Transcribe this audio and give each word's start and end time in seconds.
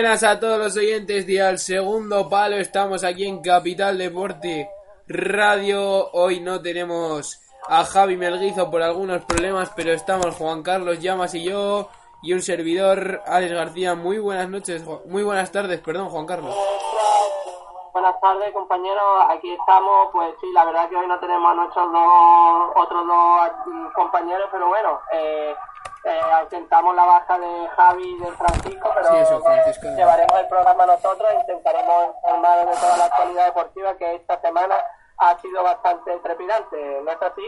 Buenas 0.00 0.22
a 0.22 0.40
todos 0.40 0.58
los 0.58 0.76
oyentes 0.78 1.26
de 1.26 1.42
Al 1.42 1.58
Segundo 1.58 2.26
Palo. 2.30 2.56
Estamos 2.56 3.04
aquí 3.04 3.26
en 3.26 3.42
Capital 3.42 3.98
Deporte 3.98 4.70
Radio. 5.06 6.10
Hoy 6.12 6.40
no 6.40 6.62
tenemos 6.62 7.38
a 7.68 7.84
Javi 7.84 8.16
Melguizo 8.16 8.70
por 8.70 8.80
algunos 8.80 9.26
problemas, 9.26 9.70
pero 9.76 9.92
estamos 9.92 10.36
Juan 10.36 10.62
Carlos 10.62 11.00
Llamas 11.00 11.34
y 11.34 11.44
yo 11.44 11.90
y 12.22 12.32
un 12.32 12.40
servidor, 12.40 13.20
Alex 13.26 13.52
García. 13.52 13.94
Muy 13.94 14.18
buenas 14.18 14.48
noches, 14.48 14.82
muy 15.04 15.22
buenas 15.22 15.52
tardes, 15.52 15.82
perdón, 15.82 16.08
Juan 16.08 16.24
Carlos. 16.24 16.56
Buenas 17.92 18.18
tardes, 18.22 18.54
compañeros. 18.54 19.04
Aquí 19.28 19.52
estamos. 19.52 20.08
Pues 20.12 20.34
sí, 20.40 20.50
la 20.54 20.64
verdad 20.64 20.88
que 20.88 20.96
hoy 20.96 21.08
no 21.08 21.20
tenemos 21.20 21.52
a 21.52 21.54
nuestros 21.56 21.92
dos, 21.92 22.70
otros 22.76 23.06
dos 23.06 23.92
compañeros, 23.94 24.48
pero 24.50 24.66
bueno, 24.68 24.98
eh, 25.12 25.54
eh, 26.10 26.20
ausentamos 26.32 26.94
la 26.94 27.04
baja 27.04 27.38
de 27.38 27.68
Javi 27.76 28.02
y 28.04 28.18
de 28.18 28.32
Francisco, 28.32 28.90
pero 28.94 29.08
Sí, 29.10 29.16
eso, 29.18 29.40
Francisco. 29.42 29.86
llevaremos 29.96 30.40
el 30.40 30.48
programa 30.48 30.86
nosotros 30.86 31.28
e 31.30 31.40
intentaremos 31.40 32.14
informar 32.22 32.66
de 32.66 32.72
toda 32.76 32.96
la 32.96 33.04
actualidad 33.06 33.46
deportiva 33.46 33.96
que 33.96 34.14
esta 34.16 34.40
semana 34.40 34.74
ha 35.18 35.38
sido 35.40 35.62
bastante 35.62 36.18
trepidante, 36.22 37.00
¿no 37.04 37.10
es 37.10 37.22
así? 37.22 37.42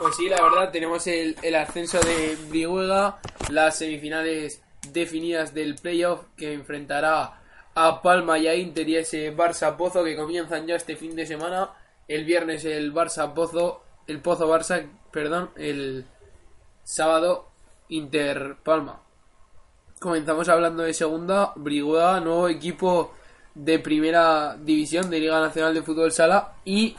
Pues 0.00 0.16
sí, 0.16 0.28
la 0.28 0.40
verdad, 0.42 0.70
tenemos 0.70 1.06
el, 1.06 1.36
el 1.42 1.54
ascenso 1.54 1.98
de 2.00 2.36
Brihuega, 2.48 3.18
las 3.50 3.76
semifinales 3.76 4.62
definidas 4.92 5.54
del 5.54 5.74
playoff 5.76 6.20
que 6.36 6.52
enfrentará 6.52 7.40
a 7.74 8.02
Palma 8.02 8.38
y 8.38 8.46
a 8.48 8.54
Inter 8.54 8.88
y 8.88 8.96
ese 8.96 9.34
Barça 9.36 9.76
Pozo 9.76 10.04
que 10.04 10.16
comienzan 10.16 10.66
ya 10.66 10.76
este 10.76 10.96
fin 10.96 11.16
de 11.16 11.26
semana. 11.26 11.70
El 12.06 12.24
viernes 12.24 12.64
el 12.64 12.92
Barça 12.94 13.32
Pozo, 13.34 13.82
el 14.06 14.20
Pozo 14.22 14.48
Barça, 14.48 14.88
perdón, 15.10 15.50
el 15.56 16.06
sábado 16.84 17.47
Inter 17.88 18.56
Palma. 18.62 19.00
Comenzamos 20.00 20.48
hablando 20.48 20.82
de 20.82 20.94
segunda, 20.94 21.52
Brihuega, 21.56 22.20
nuevo 22.20 22.48
equipo 22.48 23.12
de 23.54 23.78
primera 23.80 24.54
división 24.56 25.10
de 25.10 25.18
Liga 25.18 25.40
Nacional 25.40 25.74
de 25.74 25.82
Fútbol 25.82 26.12
Sala 26.12 26.52
y 26.64 26.96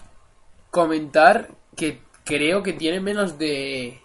comentar 0.71 1.47
que 1.77 2.01
creo 2.25 2.61
que 2.61 2.73
tiene 2.73 2.99
menos 2.99 3.37
de 3.37 4.01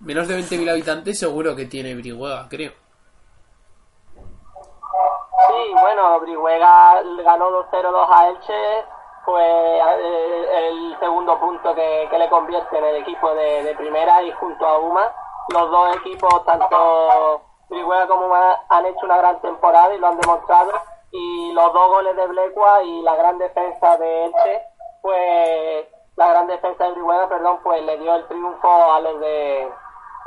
menos 0.00 0.26
de 0.28 0.38
20.000 0.38 0.70
habitantes 0.70 1.18
seguro 1.18 1.54
que 1.54 1.66
tiene 1.66 1.94
Brihuega, 1.94 2.48
creo. 2.48 2.72
Sí, 4.14 5.72
bueno, 5.80 6.20
Brihuega 6.20 7.02
ganó 7.24 7.50
2-0-2 7.70 8.06
a 8.10 8.28
Elche, 8.28 8.84
fue 9.24 9.42
eh, 9.42 10.68
el 10.68 10.98
segundo 10.98 11.38
punto 11.38 11.74
que, 11.74 12.08
le 12.16 12.28
convierte 12.30 12.78
en 12.78 12.84
el 12.84 12.96
equipo 12.96 13.34
de 13.34 13.74
primera 13.76 14.22
y 14.22 14.32
junto 14.32 14.64
a 14.66 14.78
UMA. 14.78 15.12
Los 15.48 15.70
dos 15.70 15.96
equipos, 15.96 16.44
tanto 16.44 17.42
Brihuega 17.68 18.06
como 18.06 18.26
UMA, 18.26 18.60
han 18.68 18.86
hecho 18.86 19.04
una 19.04 19.18
gran 19.18 19.40
temporada 19.40 19.94
y 19.94 19.98
lo 19.98 20.08
han 20.08 20.20
demostrado. 20.20 20.72
Y 21.10 21.52
los 21.52 21.72
dos 21.72 21.88
goles 21.88 22.16
de 22.16 22.26
Blecua 22.26 22.82
y 22.82 23.02
la 23.02 23.16
gran 23.16 23.38
defensa 23.38 23.96
de 23.96 24.26
Elche, 24.26 24.62
pues 25.00 25.86
la 26.16 26.28
gran 26.28 26.46
defensa 26.46 26.84
de 26.84 26.92
Brihuega, 26.92 27.28
perdón, 27.28 27.60
pues 27.62 27.82
le 27.82 27.96
dio 27.98 28.14
el 28.14 28.26
triunfo 28.28 28.92
a 28.92 29.00
los 29.00 29.20
de 29.20 29.72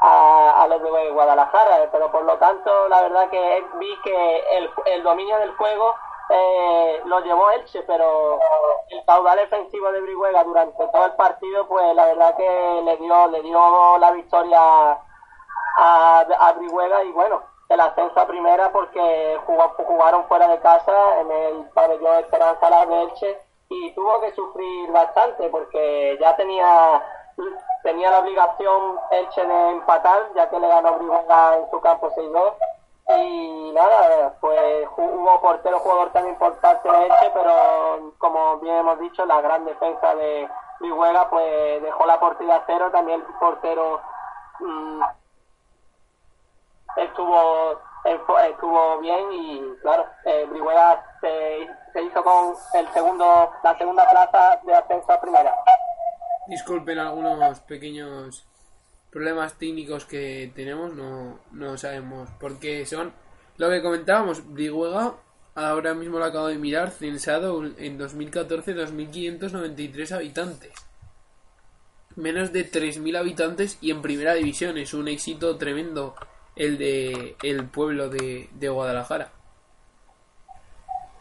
a, 0.01 0.63
a 0.63 0.67
los 0.67 0.81
de 0.81 1.11
Guadalajara, 1.11 1.89
pero 1.91 2.11
por 2.11 2.23
lo 2.23 2.37
tanto 2.39 2.89
la 2.89 3.03
verdad 3.03 3.29
que 3.29 3.63
vi 3.75 4.01
que 4.03 4.39
el, 4.57 4.69
el 4.85 5.03
dominio 5.03 5.37
del 5.37 5.55
juego 5.55 5.93
eh, 6.29 7.01
lo 7.05 7.19
llevó 7.19 7.51
Elche, 7.51 7.83
pero 7.83 8.39
el 8.89 9.05
caudal 9.05 9.37
defensivo 9.37 9.91
de 9.91 10.01
Brihuega 10.01 10.43
durante 10.43 10.87
todo 10.87 11.05
el 11.05 11.13
partido, 11.13 11.67
pues 11.67 11.93
la 11.93 12.05
verdad 12.05 12.35
que 12.35 12.81
le 12.83 12.97
dio 12.97 13.27
le 13.27 13.41
dio 13.43 13.97
la 13.99 14.11
victoria 14.11 14.97
a, 15.81 16.19
a 16.19 16.51
Brihuega 16.53 17.03
y 17.03 17.11
bueno, 17.11 17.41
el 17.69 17.79
ascenso 17.79 18.19
a 18.19 18.27
primera 18.27 18.71
porque 18.71 19.39
jugó, 19.45 19.69
jugaron 19.77 20.25
fuera 20.25 20.47
de 20.47 20.59
casa 20.59 21.19
en 21.19 21.31
el 21.31 21.69
pabellón 21.69 22.19
Esperanza 22.19 22.69
La 22.69 22.85
de 22.85 23.03
Elche 23.03 23.41
y 23.69 23.93
tuvo 23.95 24.19
que 24.21 24.33
sufrir 24.33 24.91
bastante 24.91 25.49
porque 25.49 26.17
ya 26.19 26.35
tenía 26.35 27.01
tenía 27.83 28.11
la 28.11 28.19
obligación 28.19 28.99
Elche 29.11 29.45
de 29.45 29.69
empatar 29.69 30.33
ya 30.35 30.49
que 30.49 30.59
le 30.59 30.67
ganó 30.67 30.93
Brihuega 30.97 31.57
en 31.57 31.69
su 31.71 31.79
campo 31.79 32.11
6-2 32.11 32.53
y 33.17 33.71
nada, 33.73 34.35
pues 34.39 34.87
hubo 34.95 35.41
portero 35.41 35.79
jugador 35.79 36.11
tan 36.11 36.27
importante 36.27 36.91
de 36.91 37.05
Elche 37.05 37.31
pero 37.33 38.13
como 38.17 38.57
bien 38.57 38.75
hemos 38.75 38.99
dicho 38.99 39.25
la 39.25 39.41
gran 39.41 39.65
defensa 39.65 40.13
de 40.15 40.47
Brihuega 40.79 41.29
pues 41.29 41.81
dejó 41.81 42.05
la 42.05 42.19
portería 42.19 42.63
cero 42.67 42.89
también 42.91 43.21
el 43.21 43.33
portero 43.35 44.01
mmm, 44.59 45.01
estuvo 46.97 47.79
estuvo 48.03 48.99
bien 48.99 49.31
y 49.31 49.61
claro 49.81 50.05
eh, 50.25 50.45
Brihuega 50.49 51.03
se, 51.21 51.67
se, 51.93 52.01
hizo 52.01 52.23
con 52.23 52.55
el 52.73 52.87
segundo 52.89 53.51
la 53.63 53.77
segunda 53.77 54.09
plaza 54.09 54.59
de 54.65 54.73
ascenso 54.73 55.11
a 55.11 55.21
primera. 55.21 55.55
Disculpen 56.47 56.99
algunos 56.99 57.59
pequeños 57.61 58.47
problemas 59.11 59.53
técnicos 59.57 60.05
que 60.05 60.51
tenemos 60.55 60.93
no, 60.93 61.39
no 61.51 61.77
sabemos 61.77 62.29
por 62.39 62.59
qué 62.59 62.85
son. 62.85 63.13
Lo 63.57 63.69
que 63.69 63.81
comentábamos 63.81 64.51
Brihuega 64.51 65.13
ahora 65.53 65.93
mismo 65.93 66.17
lo 66.17 66.25
acabo 66.25 66.47
de 66.47 66.57
mirar 66.57 66.91
censado 66.91 67.63
en 67.77 67.97
2014 67.97 68.75
2.593 68.75 70.11
habitantes. 70.13 70.73
Menos 72.15 72.51
de 72.51 72.69
3.000 72.69 73.17
habitantes 73.17 73.77
y 73.79 73.91
en 73.91 74.01
primera 74.01 74.33
división 74.33 74.77
es 74.77 74.93
un 74.93 75.07
éxito 75.07 75.57
tremendo 75.57 76.15
el 76.55 76.77
de 76.77 77.35
el 77.43 77.69
pueblo 77.69 78.09
de, 78.09 78.49
de 78.51 78.69
Guadalajara. 78.69 79.31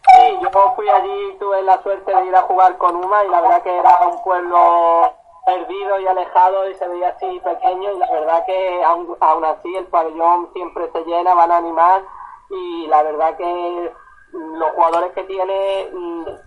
Sí, 0.03 0.39
yo 0.43 0.73
fui 0.75 0.89
allí, 0.89 1.37
tuve 1.39 1.63
la 1.63 1.83
suerte 1.83 2.15
de 2.15 2.27
ir 2.27 2.35
a 2.35 2.43
jugar 2.43 2.77
con 2.79 2.97
Uma 2.97 3.25
y 3.25 3.29
la 3.29 3.41
verdad 3.41 3.63
que 3.63 3.77
era 3.77 3.99
un 4.09 4.23
pueblo 4.23 5.13
perdido 5.47 6.01
y 6.01 6.07
alejado 6.07 6.69
y 6.69 6.75
se 6.75 6.89
veía 6.89 7.09
así 7.09 7.41
pequeño 7.41 7.93
y 7.93 7.99
la 7.99 8.11
verdad 8.11 8.45
que 8.47 8.85
aún, 8.85 9.17
aún 9.21 9.45
así 9.45 9.75
el 9.77 9.87
pabellón 9.87 10.51
siempre 10.53 10.91
se 10.93 11.05
llena, 11.05 11.35
van 11.35 11.53
a 11.53 11.59
animar 11.59 12.03
y 12.51 12.87
la 12.89 13.03
verdad 13.03 13.37
que 13.37 13.93
los 14.33 14.71
jugadores 14.73 15.13
que 15.13 15.25
tiene, 15.25 15.91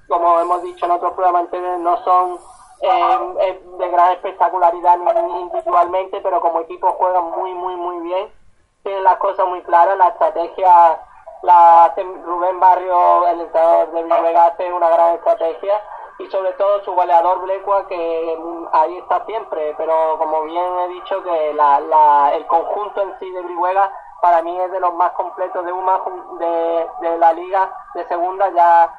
como 0.07 0.39
hemos 0.39 0.63
dicho 0.63 0.85
en 0.85 0.91
otros 0.91 1.13
programas 1.13 1.43
anteriores, 1.43 1.79
no 1.79 2.03
son 2.03 2.37
eh, 2.81 3.61
de 3.77 3.89
gran 3.89 4.11
espectacularidad 4.11 4.99
individualmente, 5.39 6.19
pero 6.21 6.41
como 6.41 6.61
equipo 6.61 6.91
juegan 6.93 7.31
muy, 7.31 7.53
muy, 7.53 7.75
muy 7.75 7.99
bien 8.01 8.42
tienen 8.83 9.03
las 9.03 9.17
cosas 9.17 9.45
muy 9.47 9.61
claras, 9.63 9.97
la 9.97 10.09
estrategia 10.09 10.99
la 11.41 11.85
hace 11.85 12.03
Rubén 12.03 12.59
Barrio, 12.59 13.27
el 13.27 13.41
entrenador 13.41 13.91
de 13.91 14.03
Villavega, 14.03 14.45
hace 14.45 14.71
una 14.71 14.89
gran 14.89 15.15
estrategia 15.15 15.81
y 16.19 16.27
sobre 16.27 16.53
todo 16.53 16.83
su 16.83 16.93
goleador 16.93 17.41
Blecua 17.41 17.87
que 17.87 18.37
ahí 18.71 18.97
está 18.97 19.25
siempre, 19.25 19.73
pero 19.77 20.17
como 20.17 20.43
bien 20.43 20.63
he 20.79 20.87
dicho 20.89 21.21
que 21.23 21.53
la, 21.53 21.79
la, 21.81 22.33
el 22.33 22.45
conjunto 22.47 23.01
en 23.01 23.19
sí 23.19 23.29
de 23.31 23.41
Brihuega 23.41 23.91
para 24.21 24.41
mí 24.41 24.57
es 24.57 24.71
de 24.71 24.79
los 24.79 24.93
más 24.93 25.11
completos 25.13 25.65
de 25.65 25.71
UMA 25.73 26.01
de, 26.39 26.89
de 27.01 27.17
la 27.17 27.33
liga 27.33 27.73
de 27.95 28.07
segunda 28.07 28.49
ya 28.51 28.93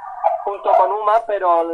junto 0.44 0.70
con 0.72 0.92
UMA, 0.92 1.22
pero 1.26 1.64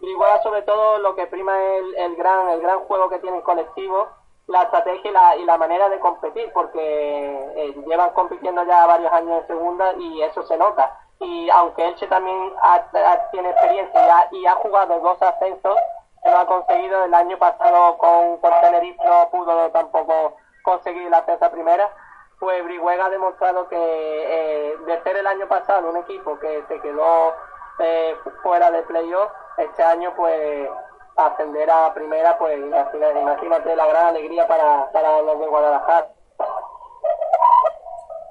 Brihuega 0.00 0.42
sobre 0.42 0.62
todo 0.62 0.98
lo 0.98 1.14
que 1.16 1.26
prima 1.26 1.60
es 1.60 1.80
el, 1.80 1.96
el 1.96 2.16
gran 2.16 2.48
el 2.50 2.60
gran 2.60 2.80
juego 2.80 3.08
que 3.08 3.18
tiene 3.18 3.38
el 3.38 3.42
colectivo 3.42 4.08
la 4.52 4.62
estrategia 4.64 5.10
y 5.10 5.12
la, 5.12 5.36
y 5.36 5.44
la 5.44 5.56
manera 5.56 5.88
de 5.88 5.98
competir, 5.98 6.50
porque 6.52 7.52
eh, 7.56 7.74
llevan 7.86 8.10
compitiendo 8.10 8.62
ya 8.64 8.86
varios 8.86 9.12
años 9.12 9.40
en 9.40 9.46
segunda 9.46 9.92
y 9.94 10.22
eso 10.22 10.42
se 10.42 10.56
nota. 10.58 10.98
Y 11.20 11.48
aunque 11.50 11.88
Elche 11.88 12.06
también 12.06 12.52
ha, 12.62 12.82
tiene 13.30 13.50
experiencia 13.50 14.28
y 14.30 14.46
ha, 14.46 14.54
jugado 14.56 15.00
dos 15.00 15.20
ascensos, 15.22 15.76
no 16.24 16.36
ha 16.36 16.46
conseguido 16.46 17.04
el 17.04 17.14
año 17.14 17.38
pasado 17.38 17.96
con, 17.96 18.36
con 18.38 18.52
Tenerife, 18.60 19.02
no 19.04 19.28
pudo 19.30 19.70
tampoco 19.70 20.36
conseguir 20.62 21.10
la 21.10 21.18
ascenso 21.18 21.50
primera, 21.50 21.90
pues 22.38 22.62
Brihuega 22.64 23.06
ha 23.06 23.10
demostrado 23.10 23.68
que 23.68 23.76
eh, 23.78 24.76
de 24.84 25.02
ser 25.02 25.16
el 25.16 25.26
año 25.26 25.48
pasado 25.48 25.88
un 25.88 25.96
equipo 25.96 26.38
que 26.38 26.62
se 26.68 26.80
quedó 26.80 27.34
eh, 27.78 28.16
fuera 28.42 28.70
de 28.70 28.82
playoff, 28.82 29.30
este 29.56 29.82
año 29.82 30.12
pues 30.14 30.68
ascender 31.16 31.70
a 31.70 31.92
primera, 31.94 32.38
pues 32.38 32.58
imagínate, 32.58 33.76
la 33.76 33.86
gran 33.86 34.06
alegría 34.06 34.46
para, 34.46 34.90
para 34.92 35.20
los 35.22 35.38
de 35.38 35.46
Guadalajara. 35.46 36.08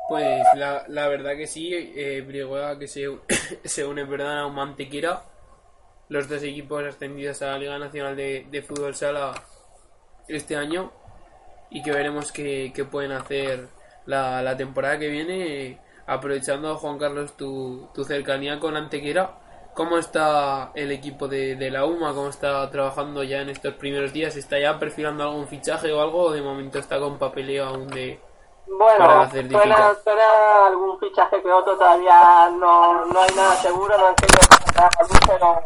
Pues 0.10 0.44
la, 0.56 0.84
la 0.88 1.08
verdad 1.08 1.38
que 1.38 1.48
sí, 1.48 1.72
eh, 1.74 2.26
que 2.80 2.88
se, 2.88 3.08
se 3.64 3.86
une 3.86 4.06
perdón, 4.06 4.38
a 4.38 4.46
un 4.46 4.56
Mantequera, 4.56 5.22
los 6.10 6.28
dos 6.28 6.44
equipos 6.44 6.84
ascendidos 6.84 7.42
a 7.42 7.52
la 7.52 7.58
Liga 7.58 7.80
Nacional 7.80 8.16
de, 8.16 8.46
de 8.50 8.62
Fútbol 8.62 8.96
Sala 8.96 9.34
este 10.28 10.56
año. 10.56 10.92
Y 11.70 11.82
que 11.82 11.92
veremos 11.92 12.34
qué, 12.34 12.74
qué 12.76 12.84
pueden 12.84 13.14
hacer 13.14 13.70
la, 14.06 14.42
la, 14.42 14.58
temporada 14.58 15.00
que 15.00 15.08
viene, 15.08 15.80
aprovechando 16.06 16.76
Juan 16.76 17.00
Carlos 17.00 17.38
tu, 17.38 17.88
tu 17.94 18.04
cercanía 18.04 18.60
con 18.60 18.76
Antequera 18.76 19.41
¿Cómo 19.74 19.98
está 19.98 20.72
el 20.76 20.92
equipo 20.92 21.30
de, 21.30 21.56
de, 21.56 21.72
la 21.72 21.86
UMA? 21.86 22.14
¿Cómo 22.14 22.28
está 22.28 22.70
trabajando 22.70 23.24
ya 23.24 23.40
en 23.40 23.50
estos 23.50 23.74
primeros 23.76 24.12
días? 24.12 24.36
¿Está 24.36 24.60
ya 24.60 24.78
perfilando 24.78 25.24
algún 25.24 25.48
fichaje 25.48 25.92
o 25.94 26.02
algo? 26.02 26.24
¿O 26.24 26.32
de 26.32 26.42
momento 26.42 26.78
está 26.78 27.00
con 27.00 27.18
papeleo 27.18 27.68
aún 27.68 27.88
de, 27.88 28.20
Bueno, 28.68 29.30
suena, 29.32 29.96
suena, 30.04 30.66
algún 30.68 31.00
fichaje 31.00 31.42
que 31.42 31.50
otro, 31.50 31.78
todavía 31.78 32.50
no, 32.50 33.06
no 33.06 33.22
hay 33.22 33.34
nada 33.34 33.56
seguro, 33.56 33.98
no 33.98 34.08
han 34.08 34.16
querido 34.16 34.40
pero 35.26 35.62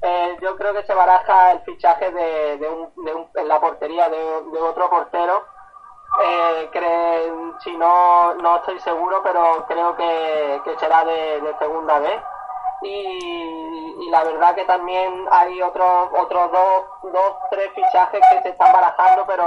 eh, 0.00 0.38
yo 0.40 0.56
creo 0.56 0.72
que 0.72 0.84
se 0.84 0.94
baraja 0.94 1.52
el 1.52 1.60
fichaje 1.60 2.10
de, 2.12 2.56
de, 2.56 2.68
un, 2.68 3.04
de 3.04 3.14
un, 3.14 3.28
en 3.34 3.46
la 3.48 3.60
portería 3.60 4.08
de, 4.08 4.42
de 4.52 4.58
otro 4.58 4.88
portero. 4.88 5.44
Eh, 6.24 6.68
creen, 6.72 7.54
si 7.60 7.76
no, 7.76 8.34
no 8.34 8.56
estoy 8.56 8.80
seguro, 8.80 9.20
pero 9.22 9.66
creo 9.68 9.94
que, 9.96 10.62
que 10.64 10.78
será 10.78 11.04
de, 11.04 11.42
de 11.42 11.58
segunda 11.58 11.98
vez 11.98 12.20
y, 12.82 14.08
la 14.10 14.24
verdad 14.24 14.54
que 14.56 14.64
también 14.64 15.24
hay 15.30 15.62
otros 15.62 16.08
otros 16.18 16.50
dos, 16.50 17.12
dos, 17.12 17.36
tres 17.50 17.70
fichajes 17.74 18.20
que 18.28 18.42
se 18.42 18.48
están 18.48 18.72
barajando, 18.72 19.24
pero 19.26 19.44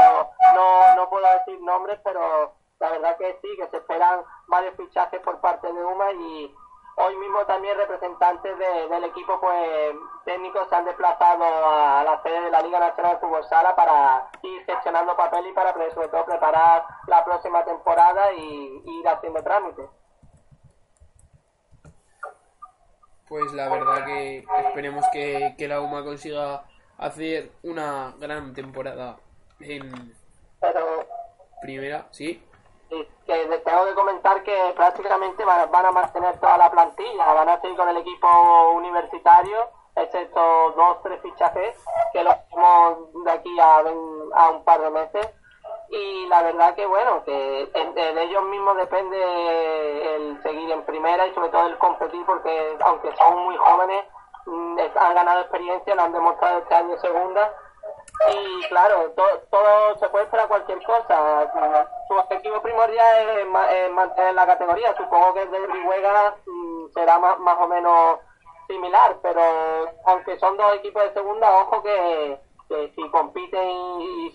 no, 0.56 0.96
no 0.96 1.10
puedo 1.10 1.26
decir 1.40 1.62
nombres, 1.62 2.00
pero 2.04 2.54
la 2.80 2.90
verdad 2.90 3.18
que 3.18 3.38
sí, 3.42 3.50
que 3.58 3.68
se 3.68 3.78
esperan 3.78 4.24
varios 4.48 4.76
fichajes 4.78 5.20
por 5.22 5.40
parte 5.42 5.72
de 5.72 5.84
UMA 5.84 6.12
y 6.14 6.56
hoy 6.96 7.16
mismo 7.18 7.46
también 7.46 7.78
representantes 7.78 8.58
del 8.58 9.04
equipo 9.06 9.40
pues 9.40 9.96
técnicos 10.26 10.68
se 10.70 10.76
han 10.76 10.86
desplazado 10.86 11.44
a 11.44 12.04
la 12.04 12.22
sede 12.22 12.42
de 12.42 12.52
la 12.52 12.62
Liga 12.62 12.80
Nacional 12.80 13.14
de 13.14 13.20
Fútbol 13.20 13.44
Sala 13.46 13.76
para 13.76 14.30
ir 14.44 14.66
gestionando 14.66 15.18
papel 15.18 15.48
y 15.48 15.54
para 15.54 15.74
sobre 15.94 16.10
todo 16.10 16.26
preparar 16.26 16.86
la 17.08 17.24
próxima 17.26 17.64
temporada 17.66 18.32
y, 18.34 18.82
y 18.86 19.00
ir 19.00 19.08
haciendo 19.08 19.42
trámites. 19.44 19.90
Pues 23.34 23.52
la 23.54 23.68
verdad 23.68 24.06
que 24.06 24.46
esperemos 24.68 25.04
que, 25.12 25.56
la 25.68 25.82
UMA 25.82 26.04
consiga 26.04 26.66
hacer 27.00 27.50
una 27.64 28.14
gran 28.20 28.54
temporada 28.54 29.18
en 29.60 30.14
primera, 31.60 32.06
¿sí? 32.12 32.48
Sí, 32.92 33.08
que 33.26 33.62
tengo 33.66 33.86
que 33.88 33.94
comentar 33.96 34.44
que 34.44 34.56
prácticamente 34.76 35.44
van, 35.46 35.68
a 35.74 35.92
mantener 35.92 36.38
toda 36.38 36.60
la 36.60 36.70
plantilla, 36.70 37.34
van 37.34 37.50
a 37.50 37.60
seguir 37.60 37.76
con 37.76 37.90
el 37.90 37.98
equipo 37.98 38.28
universitario, 38.76 39.68
excepto 39.96 40.72
dos, 40.74 41.02
tres 41.02 41.20
fichajes 41.24 41.76
que 42.12 42.24
los 42.24 42.36
tenemos 42.50 43.24
de 43.26 43.32
aquí 43.32 43.60
a, 43.60 43.78
a 43.80 44.50
un 44.52 44.64
par 44.64 44.80
de 44.80 44.92
meses 44.92 45.28
y 45.94 46.26
la 46.26 46.42
verdad 46.42 46.74
que 46.74 46.86
bueno, 46.88 47.24
que 47.24 47.32
de 47.32 48.24
ellos 48.24 48.44
mismos 48.46 48.78
depende 48.78 50.16
el 50.16 50.42
seguir 50.42 50.72
en 50.72 50.84
primera 50.86 51.28
y 51.28 51.34
sobre 51.36 51.50
todo 51.50 51.68
el 51.68 51.78
competir 51.78 52.26
porque 52.26 52.78
aunque 52.82 53.16
son 53.16 53.38
muy 53.46 53.56
jóvenes 53.58 54.04
mm, 54.48 54.80
han 54.96 55.14
ganado 55.14 55.42
experiencia, 55.42 55.94
lo 55.94 56.02
han 56.02 56.14
demostrado 56.14 56.60
este 56.60 56.74
año 56.74 56.98
segunda 56.98 57.54
y 58.32 58.68
claro, 58.70 59.12
todo 59.52 59.98
se 60.00 60.10
puede 60.10 60.26
esperar 60.26 60.48
cualquier 60.48 60.82
cosa. 60.84 61.52
Su 62.08 62.16
objetivo 62.16 62.62
primordial 62.62 63.40
es, 63.40 63.92
mantener 63.92 64.34
la 64.34 64.46
categoría. 64.46 64.96
Supongo 64.96 65.34
que 65.34 65.42
el 65.42 65.52
de 65.52 65.60
Brihuega 65.60 66.36
mm, 66.46 66.88
será 66.94 67.20
más, 67.20 67.38
más 67.40 67.58
o 67.60 67.68
menos 67.68 68.20
similar, 68.68 69.18
pero 69.22 69.42
aunque 70.06 70.40
son 70.40 70.56
dos 70.58 70.76
equipos 70.76 71.04
de 71.04 71.14
segunda, 71.14 71.62
ojo 71.62 71.84
que 71.84 72.40
si 72.96 73.10
compiten 73.10 73.70
y, 74.02 74.34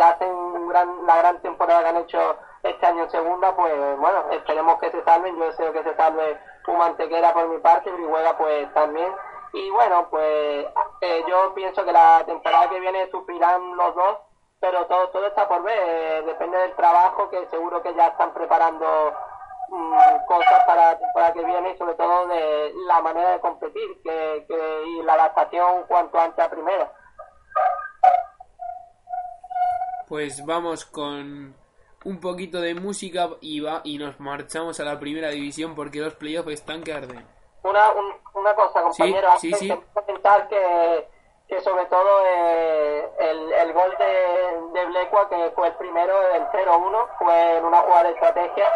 hacen 0.00 0.68
la 1.06 1.16
gran 1.16 1.40
temporada 1.40 1.82
que 1.82 1.88
han 1.88 1.96
hecho 1.96 2.36
este 2.62 2.86
año 2.86 3.04
en 3.04 3.10
segunda, 3.10 3.54
pues 3.54 3.98
bueno, 3.98 4.24
esperemos 4.32 4.78
que 4.80 4.90
se 4.90 5.02
salven. 5.04 5.36
Yo 5.36 5.44
deseo 5.46 5.72
que 5.72 5.82
se 5.82 5.94
salve 5.94 6.38
Fumantequera 6.64 7.32
por 7.32 7.48
mi 7.48 7.58
parte, 7.58 7.90
Brihuega 7.90 8.36
pues 8.36 8.72
también. 8.74 9.12
Y 9.52 9.70
bueno, 9.70 10.08
pues 10.10 10.66
eh, 11.00 11.24
yo 11.26 11.54
pienso 11.54 11.84
que 11.84 11.92
la 11.92 12.24
temporada 12.26 12.68
que 12.68 12.80
viene 12.80 13.10
sufrirán 13.10 13.76
los 13.76 13.94
dos, 13.94 14.18
pero 14.60 14.86
todo, 14.86 15.08
todo 15.08 15.26
está 15.26 15.48
por 15.48 15.62
ver. 15.62 15.78
Eh, 15.78 16.22
depende 16.26 16.58
del 16.58 16.74
trabajo, 16.74 17.30
que 17.30 17.46
seguro 17.46 17.82
que 17.82 17.94
ya 17.94 18.08
están 18.08 18.34
preparando 18.34 19.14
mm, 19.68 19.96
cosas 20.26 20.64
para 20.66 20.92
la 20.92 20.98
temporada 20.98 21.32
que 21.32 21.44
viene 21.44 21.70
y 21.70 21.78
sobre 21.78 21.94
todo 21.94 22.26
de 22.26 22.72
la 22.86 23.00
manera 23.00 23.30
de 23.32 23.40
competir 23.40 24.02
que, 24.02 24.44
que, 24.48 24.82
y 24.86 25.02
la 25.02 25.14
adaptación 25.14 25.84
cuanto 25.88 26.18
antes 26.18 26.44
a 26.44 26.50
primera. 26.50 26.92
Pues 30.08 30.44
vamos 30.44 30.84
con 30.84 31.54
un 32.04 32.20
poquito 32.20 32.60
de 32.60 32.74
música 32.74 33.30
y 33.40 33.60
va 33.60 33.80
y 33.84 33.98
nos 33.98 34.20
marchamos 34.20 34.78
a 34.78 34.84
la 34.84 34.98
primera 35.00 35.28
división 35.30 35.74
porque 35.74 35.98
los 35.98 36.14
playoffs 36.14 36.52
están 36.52 36.82
que 36.82 36.92
arden. 36.92 37.26
Una, 37.64 37.90
una 38.34 38.54
cosa, 38.54 38.82
compañero, 38.82 39.28
sí, 39.40 39.52
sí, 39.54 39.72
comentar 39.92 40.48
que, 40.48 41.08
que 41.48 41.60
sobre 41.62 41.84
todo 41.86 42.24
eh, 42.24 43.10
el, 43.18 43.52
el 43.52 43.72
gol 43.72 43.92
de, 43.98 44.78
de 44.78 44.86
Blecua, 44.86 45.28
que 45.28 45.50
fue 45.56 45.66
el 45.66 45.74
primero, 45.74 46.14
el 46.32 46.42
0-1, 46.46 47.08
fue 47.18 47.56
en 47.56 47.64
una 47.64 47.78
jugada 47.78 48.04
de 48.04 48.10
estrategia 48.10 48.66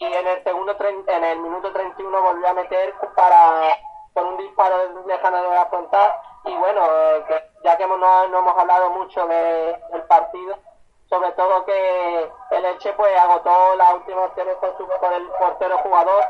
y 0.00 0.04
en 0.04 0.26
el 0.26 0.42
segundo 0.42 0.76
en 0.80 1.24
el 1.24 1.38
minuto 1.38 1.72
31 1.72 2.22
volvió 2.22 2.48
a 2.48 2.54
meter 2.54 2.94
para 3.14 3.78
con 4.12 4.26
un 4.26 4.36
disparo 4.38 4.76
lejano 5.06 5.42
de 5.42 5.54
la 5.54 5.66
frontal 5.66 6.12
y 6.44 6.56
bueno, 6.56 6.84
eh, 6.84 7.50
ya 7.62 7.76
que 7.76 7.86
no, 7.86 7.96
no 7.96 8.38
hemos 8.38 8.58
hablado 8.58 8.90
mucho 8.90 9.26
de, 9.26 9.78
del 9.92 10.02
partido, 10.02 10.58
sobre 11.12 11.30
todo 11.32 11.62
que 11.66 12.32
el 12.52 12.64
Elche 12.64 12.90
pues 12.94 13.14
agotó 13.18 13.74
las 13.76 13.92
últimas 13.96 14.30
opciones 14.30 14.56
con, 14.56 14.74
su, 14.78 14.88
con 14.88 15.12
el 15.12 15.28
portero 15.38 15.76
jugador 15.78 16.24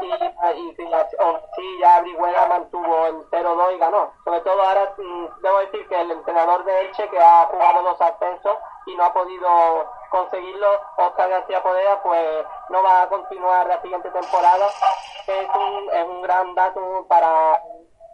y, 0.00 0.12
y, 0.12 0.74
sí, 0.74 1.78
ya 1.78 2.00
Brihuega 2.00 2.46
mantuvo 2.46 3.06
el 3.06 3.30
0-2 3.30 3.76
y 3.76 3.78
ganó. 3.78 4.12
Sobre 4.24 4.40
todo 4.40 4.60
ahora 4.60 4.92
mm, 4.98 5.26
debo 5.40 5.58
decir 5.60 5.86
que 5.88 6.00
el 6.00 6.10
entrenador 6.10 6.64
de 6.64 6.80
Elche 6.80 7.08
que 7.10 7.18
ha 7.20 7.46
jugado 7.46 7.82
dos 7.84 8.00
ascensos 8.00 8.58
y 8.86 8.96
no 8.96 9.04
ha 9.04 9.12
podido 9.12 9.48
conseguirlo, 10.10 10.80
Oscar 10.96 11.30
García 11.30 11.62
Podera 11.62 12.02
pues 12.02 12.44
no 12.70 12.82
va 12.82 13.02
a 13.02 13.08
continuar 13.08 13.68
la 13.68 13.80
siguiente 13.82 14.10
temporada. 14.10 14.66
Es 15.28 15.48
un, 15.54 15.90
es 15.92 16.08
un 16.08 16.22
gran 16.22 16.56
dato 16.56 17.06
para 17.08 17.62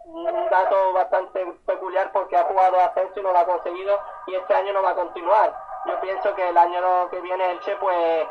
un 0.05 0.49
dato 0.51 0.93
bastante 0.93 1.45
peculiar 1.65 2.11
porque 2.11 2.37
ha 2.37 2.43
jugado 2.43 2.79
ascenso 2.79 3.19
y 3.19 3.23
no 3.23 3.31
lo 3.31 3.39
ha 3.39 3.45
conseguido 3.45 3.99
y 4.27 4.35
este 4.35 4.53
año 4.53 4.73
no 4.73 4.83
va 4.83 4.91
a 4.91 4.95
continuar 4.95 5.70
yo 5.85 5.99
pienso 6.01 6.35
que 6.35 6.49
el 6.49 6.57
año 6.57 7.09
que 7.09 7.19
viene 7.21 7.51
Elche 7.51 7.75
pues 7.77 8.27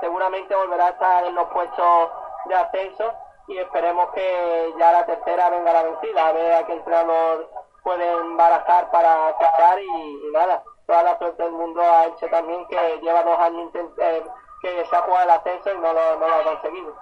seguramente 0.00 0.54
volverá 0.54 0.86
a 0.86 0.90
estar 0.90 1.24
en 1.24 1.34
los 1.34 1.48
puestos 1.50 2.10
de 2.46 2.54
ascenso 2.54 3.14
y 3.48 3.58
esperemos 3.58 4.10
que 4.12 4.74
ya 4.78 4.92
la 4.92 5.06
tercera 5.06 5.50
venga 5.50 5.72
la 5.72 5.82
vencida, 5.82 6.28
a 6.28 6.32
ver 6.32 6.52
a 6.54 6.66
qué 6.66 6.72
entrenador 6.72 7.50
pueden 7.82 8.36
barajar 8.36 8.90
para 8.90 9.34
fichar 9.34 9.78
y, 9.82 10.30
nada, 10.32 10.62
toda 10.86 11.02
la 11.02 11.18
suerte 11.18 11.42
del 11.42 11.52
mundo 11.52 11.82
a 11.82 12.06
Elche 12.06 12.28
también 12.28 12.66
que 12.68 13.00
lleva 13.02 13.22
dos 13.22 13.38
años 13.38 13.70
eh, 13.98 14.24
que 14.62 14.84
se 14.86 14.96
ha 14.96 15.02
jugado 15.02 15.24
el 15.24 15.30
ascenso 15.30 15.74
y 15.74 15.78
no 15.78 15.92
lo 15.92 16.00
ha 16.00 16.44
conseguido. 16.44 16.96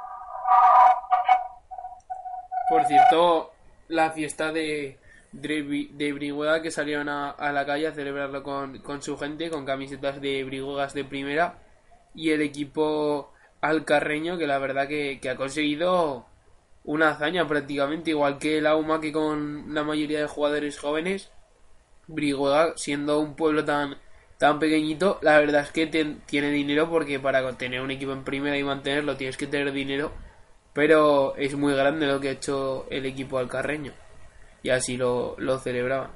Por 2.68 2.84
cierto, 2.86 3.50
la 3.88 4.10
fiesta 4.10 4.50
de, 4.50 4.98
de 5.32 6.12
Brihuega 6.12 6.60
que 6.62 6.70
salieron 6.70 7.08
a, 7.08 7.34
la 7.52 7.66
calle 7.66 7.88
a 7.88 7.92
celebrarlo 7.92 8.42
con, 8.42 8.78
con, 8.80 9.02
su 9.02 9.16
gente, 9.16 9.50
con 9.50 9.64
camisetas 9.64 10.20
de 10.20 10.44
Brihuegas 10.44 10.94
de 10.94 11.04
primera. 11.04 11.58
Y 12.14 12.30
el 12.30 12.42
equipo 12.42 13.32
alcarreño 13.62 14.36
que 14.38 14.46
la 14.46 14.58
verdad 14.58 14.88
que, 14.88 15.20
ha 15.28 15.36
conseguido 15.36 16.26
una 16.84 17.10
hazaña 17.10 17.46
prácticamente, 17.46 18.10
igual 18.10 18.38
que 18.38 18.58
el 18.58 18.66
AUMA 18.66 19.00
que 19.00 19.12
con 19.12 19.74
la 19.74 19.84
mayoría 19.84 20.20
de 20.20 20.26
jugadores 20.26 20.78
jóvenes. 20.78 21.30
Brihuega, 22.08 22.74
siendo 22.76 23.20
un 23.20 23.36
pueblo 23.36 23.64
tan, 23.64 23.96
tan 24.38 24.58
pequeñito, 24.58 25.18
la 25.22 25.38
verdad 25.38 25.62
es 25.62 25.70
que 25.70 25.86
tiene 25.86 26.50
dinero 26.50 26.90
porque 26.90 27.20
para 27.20 27.50
tener 27.56 27.80
un 27.80 27.92
equipo 27.92 28.12
en 28.12 28.24
primera 28.24 28.58
y 28.58 28.64
mantenerlo 28.64 29.16
tienes 29.16 29.36
que 29.36 29.46
tener 29.46 29.72
dinero. 29.72 30.12
Pero 30.74 31.36
es 31.36 31.54
muy 31.54 31.74
grande 31.74 32.06
lo 32.06 32.20
que 32.20 32.30
ha 32.30 32.32
hecho 32.32 32.86
el 32.90 33.06
equipo 33.06 33.38
alcarreño 33.38 33.92
y 34.62 34.70
así 34.70 34.96
lo, 34.96 35.34
lo 35.38 35.58
celebraban. 35.58 36.10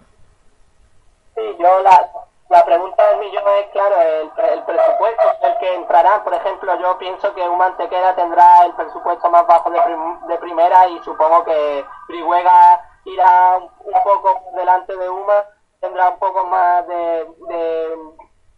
Sí, 1.35 1.43
yo 1.59 1.81
la, 1.81 2.11
la 2.49 2.65
pregunta 2.65 3.07
del 3.09 3.19
millón 3.19 3.45
es, 3.61 3.67
claro, 3.73 3.97
el, 4.01 4.31
el 4.53 4.63
presupuesto 4.63 5.29
el 5.43 5.59
que 5.59 5.75
entrará. 5.75 6.23
Por 6.23 6.35
ejemplo, 6.35 6.79
yo 6.81 6.97
pienso 6.99 7.35
que 7.35 7.49
un 7.49 7.59
Mantequera 7.59 8.15
tendrá 8.15 8.65
el 8.65 8.73
presupuesto 8.75 9.29
más 9.31 9.47
bajo 9.47 9.71
de, 9.71 9.81
de 10.29 10.39
primera 10.39 10.87
y 10.89 10.99
supongo 11.03 11.45
que 11.45 11.85
Brihuega 12.09 12.81
irá 13.05 13.59
un 13.59 14.03
poco 14.05 14.43
delante 14.55 14.97
de 14.97 15.09
UMA, 15.09 15.45
tendrá 15.81 16.11
un 16.11 16.19
poco 16.19 16.45
más 16.47 16.87
de, 16.87 17.27
de 17.49 17.99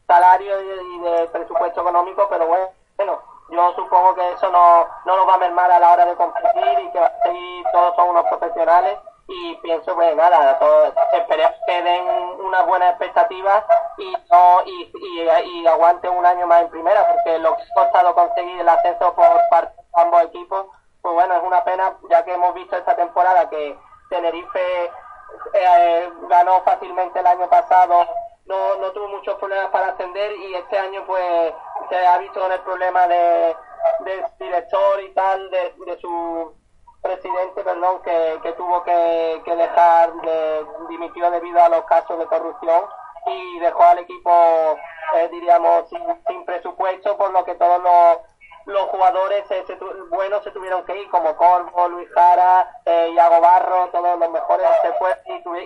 salario 0.06 0.60
y 0.60 0.98
de, 1.00 1.28
presupuesto 1.28 1.80
económico, 1.80 2.26
pero 2.30 2.46
bueno, 2.46 2.68
bueno, 2.96 3.20
yo 3.50 3.72
supongo 3.74 4.14
que 4.14 4.32
eso 4.32 4.50
no, 4.50 4.86
no 5.04 5.16
nos 5.16 5.28
va 5.28 5.34
a 5.34 5.38
mermar 5.38 5.70
a 5.70 5.78
la 5.78 5.92
hora 5.92 6.06
de 6.06 6.16
competir 6.16 6.78
y 6.80 6.90
que 6.92 7.00
va 7.00 7.06
a 7.06 7.22
seguir, 7.22 7.64
todos 7.72 7.94
son 7.96 8.10
unos 8.10 8.24
profesionales 8.26 8.98
y 9.28 9.54
pienso 9.56 9.94
pues 9.94 10.16
nada 10.16 10.58
esperemos 11.12 11.56
que 11.66 11.82
den 11.82 12.04
unas 12.40 12.66
buenas 12.66 12.90
expectativas 12.90 13.62
y 13.98 14.16
no 14.30 14.62
y, 14.64 14.90
y, 14.94 15.66
aguanten 15.66 16.10
un 16.12 16.24
año 16.24 16.46
más 16.46 16.62
en 16.62 16.70
primera 16.70 17.06
porque 17.06 17.38
lo 17.38 17.54
que 17.56 17.62
ha 17.62 17.74
costado 17.74 18.14
conseguir 18.14 18.58
el 18.58 18.68
ascenso 18.68 19.14
por 19.14 19.40
parte 19.50 19.76
de 19.76 20.00
ambos 20.02 20.22
equipos 20.22 20.66
pues 21.02 21.14
bueno 21.14 21.36
es 21.36 21.42
una 21.42 21.62
pena 21.62 21.94
ya 22.08 22.24
que 22.24 22.32
hemos 22.32 22.54
visto 22.54 22.76
esta 22.76 22.96
temporada 22.96 23.50
que 23.50 23.78
Tenerife 24.08 24.90
eh, 25.52 26.10
ganó 26.28 26.62
fácilmente 26.62 27.20
el 27.20 27.26
año 27.26 27.50
pasado 27.50 28.06
no, 28.46 28.76
no 28.76 28.90
tuvo 28.92 29.08
muchos 29.08 29.34
problemas 29.36 29.70
para 29.70 29.88
ascender 29.88 30.32
y 30.32 30.54
este 30.54 30.78
año 30.78 31.04
pues 31.06 31.52
se 31.90 32.06
ha 32.06 32.16
visto 32.18 32.40
con 32.40 32.50
el 32.50 32.60
problema 32.60 33.06
de, 33.06 33.54
del 34.00 34.24
director 34.38 35.02
y 35.02 35.12
tal, 35.12 35.50
de, 35.50 35.74
de 35.84 35.98
su 36.00 36.54
presidente, 37.02 37.62
perdón, 37.62 38.02
que, 38.02 38.40
que 38.42 38.52
tuvo 38.52 38.82
que, 38.82 39.42
que 39.44 39.56
dejar, 39.56 40.12
de, 40.14 40.66
dimitió 40.88 41.30
debido 41.30 41.62
a 41.62 41.68
los 41.68 41.84
casos 41.84 42.18
de 42.18 42.26
corrupción 42.26 42.84
y 43.26 43.58
dejó 43.60 43.82
al 43.84 43.98
equipo, 43.98 44.30
eh, 45.16 45.28
diríamos, 45.30 45.88
sin, 45.88 46.02
sin, 46.26 46.44
presupuesto, 46.44 47.16
por 47.16 47.32
lo 47.32 47.44
que 47.44 47.54
todos 47.54 47.82
los, 47.82 48.18
los 48.66 48.88
jugadores 48.90 49.46
se, 49.48 49.64
se, 49.66 49.76
buenos 50.10 50.42
se 50.44 50.50
tuvieron 50.50 50.84
que 50.84 50.96
ir, 51.00 51.10
como 51.10 51.36
Corvo, 51.36 51.88
Luis 51.88 52.08
Jara, 52.12 52.68
eh, 52.84 53.10
Iago 53.14 53.40
Barro, 53.40 53.88
todos 53.88 54.18
los 54.18 54.30
mejores 54.30 54.66
se 54.82 54.92
fueron 54.94 55.18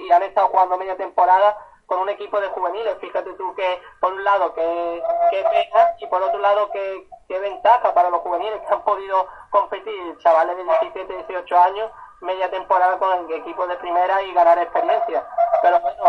y 0.02 0.10
han 0.10 0.22
estado 0.22 0.48
jugando 0.48 0.78
media 0.78 0.96
temporada 0.96 1.56
con 1.92 2.00
un 2.00 2.08
equipo 2.08 2.40
de 2.40 2.48
juveniles. 2.48 2.96
Fíjate 3.00 3.34
tú 3.34 3.54
que, 3.54 3.82
por 4.00 4.14
un 4.14 4.24
lado, 4.24 4.54
que, 4.54 5.02
que 5.30 5.44
pena 5.44 5.94
y 5.98 6.06
por 6.06 6.22
otro 6.22 6.38
lado, 6.38 6.70
que, 6.70 7.06
que 7.28 7.38
ventaja 7.38 7.92
para 7.92 8.08
los 8.08 8.22
juveniles 8.22 8.62
que 8.66 8.72
han 8.72 8.82
podido 8.82 9.26
competir, 9.50 10.16
chavales 10.20 10.56
de 10.56 10.64
17, 10.64 11.12
18 11.28 11.58
años, 11.58 11.90
media 12.22 12.50
temporada 12.50 12.98
con 12.98 13.12
el 13.12 13.32
equipo 13.34 13.66
de 13.66 13.76
primera 13.76 14.22
y 14.22 14.32
ganar 14.32 14.58
experiencia. 14.58 15.22
Pero 15.60 15.80
bueno, 15.80 16.04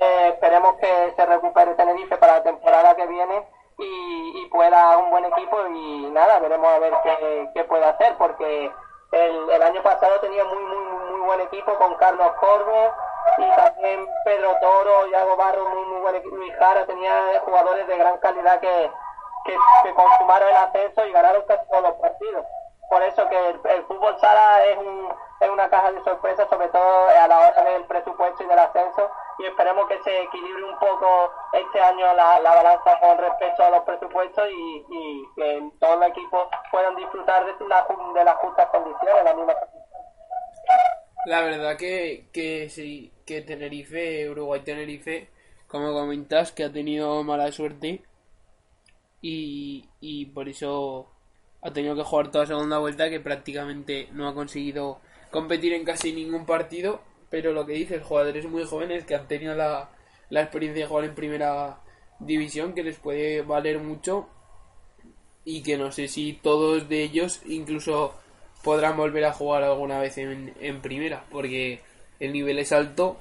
eh, 0.00 0.30
esperemos 0.34 0.74
que 0.80 1.14
se 1.14 1.26
recupere 1.26 1.74
Tenerife 1.74 2.16
para 2.16 2.38
la 2.38 2.42
temporada 2.42 2.96
que 2.96 3.06
viene 3.06 3.48
y, 3.78 4.42
y 4.42 4.46
pueda 4.48 4.98
un 4.98 5.10
buen 5.10 5.24
equipo 5.24 5.64
y 5.68 6.10
nada, 6.10 6.40
veremos 6.40 6.68
a 6.68 6.80
ver 6.80 6.94
qué, 7.04 7.50
qué 7.54 7.64
puede 7.64 7.84
hacer 7.84 8.16
porque 8.18 8.72
el, 9.12 9.50
el 9.50 9.62
año 9.62 9.82
pasado 9.84 10.18
tenía 10.18 10.44
muy, 10.44 10.64
muy, 10.64 11.10
muy 11.10 11.20
buen 11.20 11.40
equipo 11.42 11.74
con 11.76 11.94
Carlos 11.94 12.32
Corvo, 12.40 12.92
y 13.36 13.50
también 13.56 14.08
Pedro 14.24 14.56
Toro, 14.60 15.06
Yago 15.08 15.36
Barro, 15.36 15.68
muy, 15.68 15.84
muy 15.84 16.00
buen 16.00 16.14
equipo, 16.16 16.36
Luis 16.36 16.54
Jara, 16.56 16.86
tenía 16.86 17.40
jugadores 17.44 17.86
de 17.86 17.98
gran 17.98 18.18
calidad 18.18 18.60
que, 18.60 18.90
que, 19.44 19.56
que, 19.84 19.94
consumaron 19.94 20.48
el 20.48 20.56
ascenso 20.56 21.06
y 21.06 21.12
ganaron 21.12 21.44
todos 21.46 21.82
los 21.82 21.94
partidos. 21.94 22.44
Por 22.88 23.02
eso 23.02 23.28
que 23.28 23.48
el, 23.48 23.84
fútbol 23.86 24.18
sala 24.18 24.64
es, 24.64 24.78
un, 24.78 25.12
es 25.40 25.50
una 25.50 25.68
caja 25.68 25.92
de 25.92 26.02
sorpresas, 26.04 26.48
sobre 26.48 26.68
todo 26.68 27.08
a 27.08 27.28
la 27.28 27.38
hora 27.38 27.62
del 27.64 27.84
presupuesto 27.84 28.42
y 28.42 28.46
del 28.46 28.58
ascenso, 28.58 29.10
y 29.38 29.46
esperemos 29.46 29.86
que 29.88 30.02
se 30.02 30.22
equilibre 30.22 30.64
un 30.64 30.78
poco 30.78 31.30
este 31.52 31.80
año 31.80 32.12
la, 32.14 32.40
la 32.40 32.54
balanza 32.54 32.98
con 33.00 33.18
respecto 33.18 33.62
a 33.62 33.70
los 33.70 33.82
presupuestos 33.82 34.48
y, 34.50 34.86
y 34.88 35.28
que 35.36 35.70
todos 35.78 35.98
los 35.98 36.08
equipos 36.08 36.48
puedan 36.70 36.96
disfrutar 36.96 37.44
de, 37.44 37.66
la, 37.66 37.86
de 38.14 38.24
las 38.24 38.36
justas 38.36 38.66
condiciones, 38.70 39.24
las 39.24 39.36
mismas 39.36 39.56
la 41.28 41.42
verdad 41.42 41.76
que, 41.76 42.26
que 42.32 42.68
sí, 42.70 43.12
que 43.26 43.42
Tenerife, 43.42 44.28
Uruguay 44.30 44.60
Tenerife, 44.64 45.28
como 45.66 45.92
comentas, 45.92 46.52
que 46.52 46.64
ha 46.64 46.72
tenido 46.72 47.22
mala 47.22 47.52
suerte 47.52 48.02
y, 49.20 49.84
y 50.00 50.26
por 50.26 50.48
eso 50.48 51.10
ha 51.60 51.70
tenido 51.72 51.94
que 51.94 52.02
jugar 52.02 52.30
toda 52.30 52.46
segunda 52.46 52.78
vuelta 52.78 53.10
que 53.10 53.20
prácticamente 53.20 54.08
no 54.12 54.26
ha 54.26 54.34
conseguido 54.34 55.00
competir 55.30 55.74
en 55.74 55.84
casi 55.84 56.12
ningún 56.12 56.46
partido, 56.46 57.02
pero 57.28 57.52
lo 57.52 57.66
que 57.66 57.74
dices, 57.74 58.02
jugadores 58.02 58.46
muy 58.46 58.64
jóvenes 58.64 59.04
que 59.04 59.14
han 59.14 59.28
tenido 59.28 59.54
la, 59.54 59.90
la 60.30 60.40
experiencia 60.40 60.84
de 60.84 60.88
jugar 60.88 61.04
en 61.04 61.14
primera 61.14 61.80
división 62.20 62.72
que 62.72 62.82
les 62.82 62.98
puede 62.98 63.42
valer 63.42 63.80
mucho 63.80 64.28
y 65.44 65.62
que 65.62 65.76
no 65.76 65.92
sé 65.92 66.08
si 66.08 66.32
todos 66.32 66.88
de 66.88 67.02
ellos 67.02 67.42
incluso 67.46 68.14
podrán 68.68 68.98
volver 68.98 69.24
a 69.24 69.32
jugar 69.32 69.62
alguna 69.62 69.98
vez 69.98 70.18
en, 70.18 70.52
en 70.60 70.82
primera, 70.82 71.24
porque 71.30 71.80
el 72.20 72.34
nivel 72.34 72.58
es 72.58 72.70
alto 72.70 73.16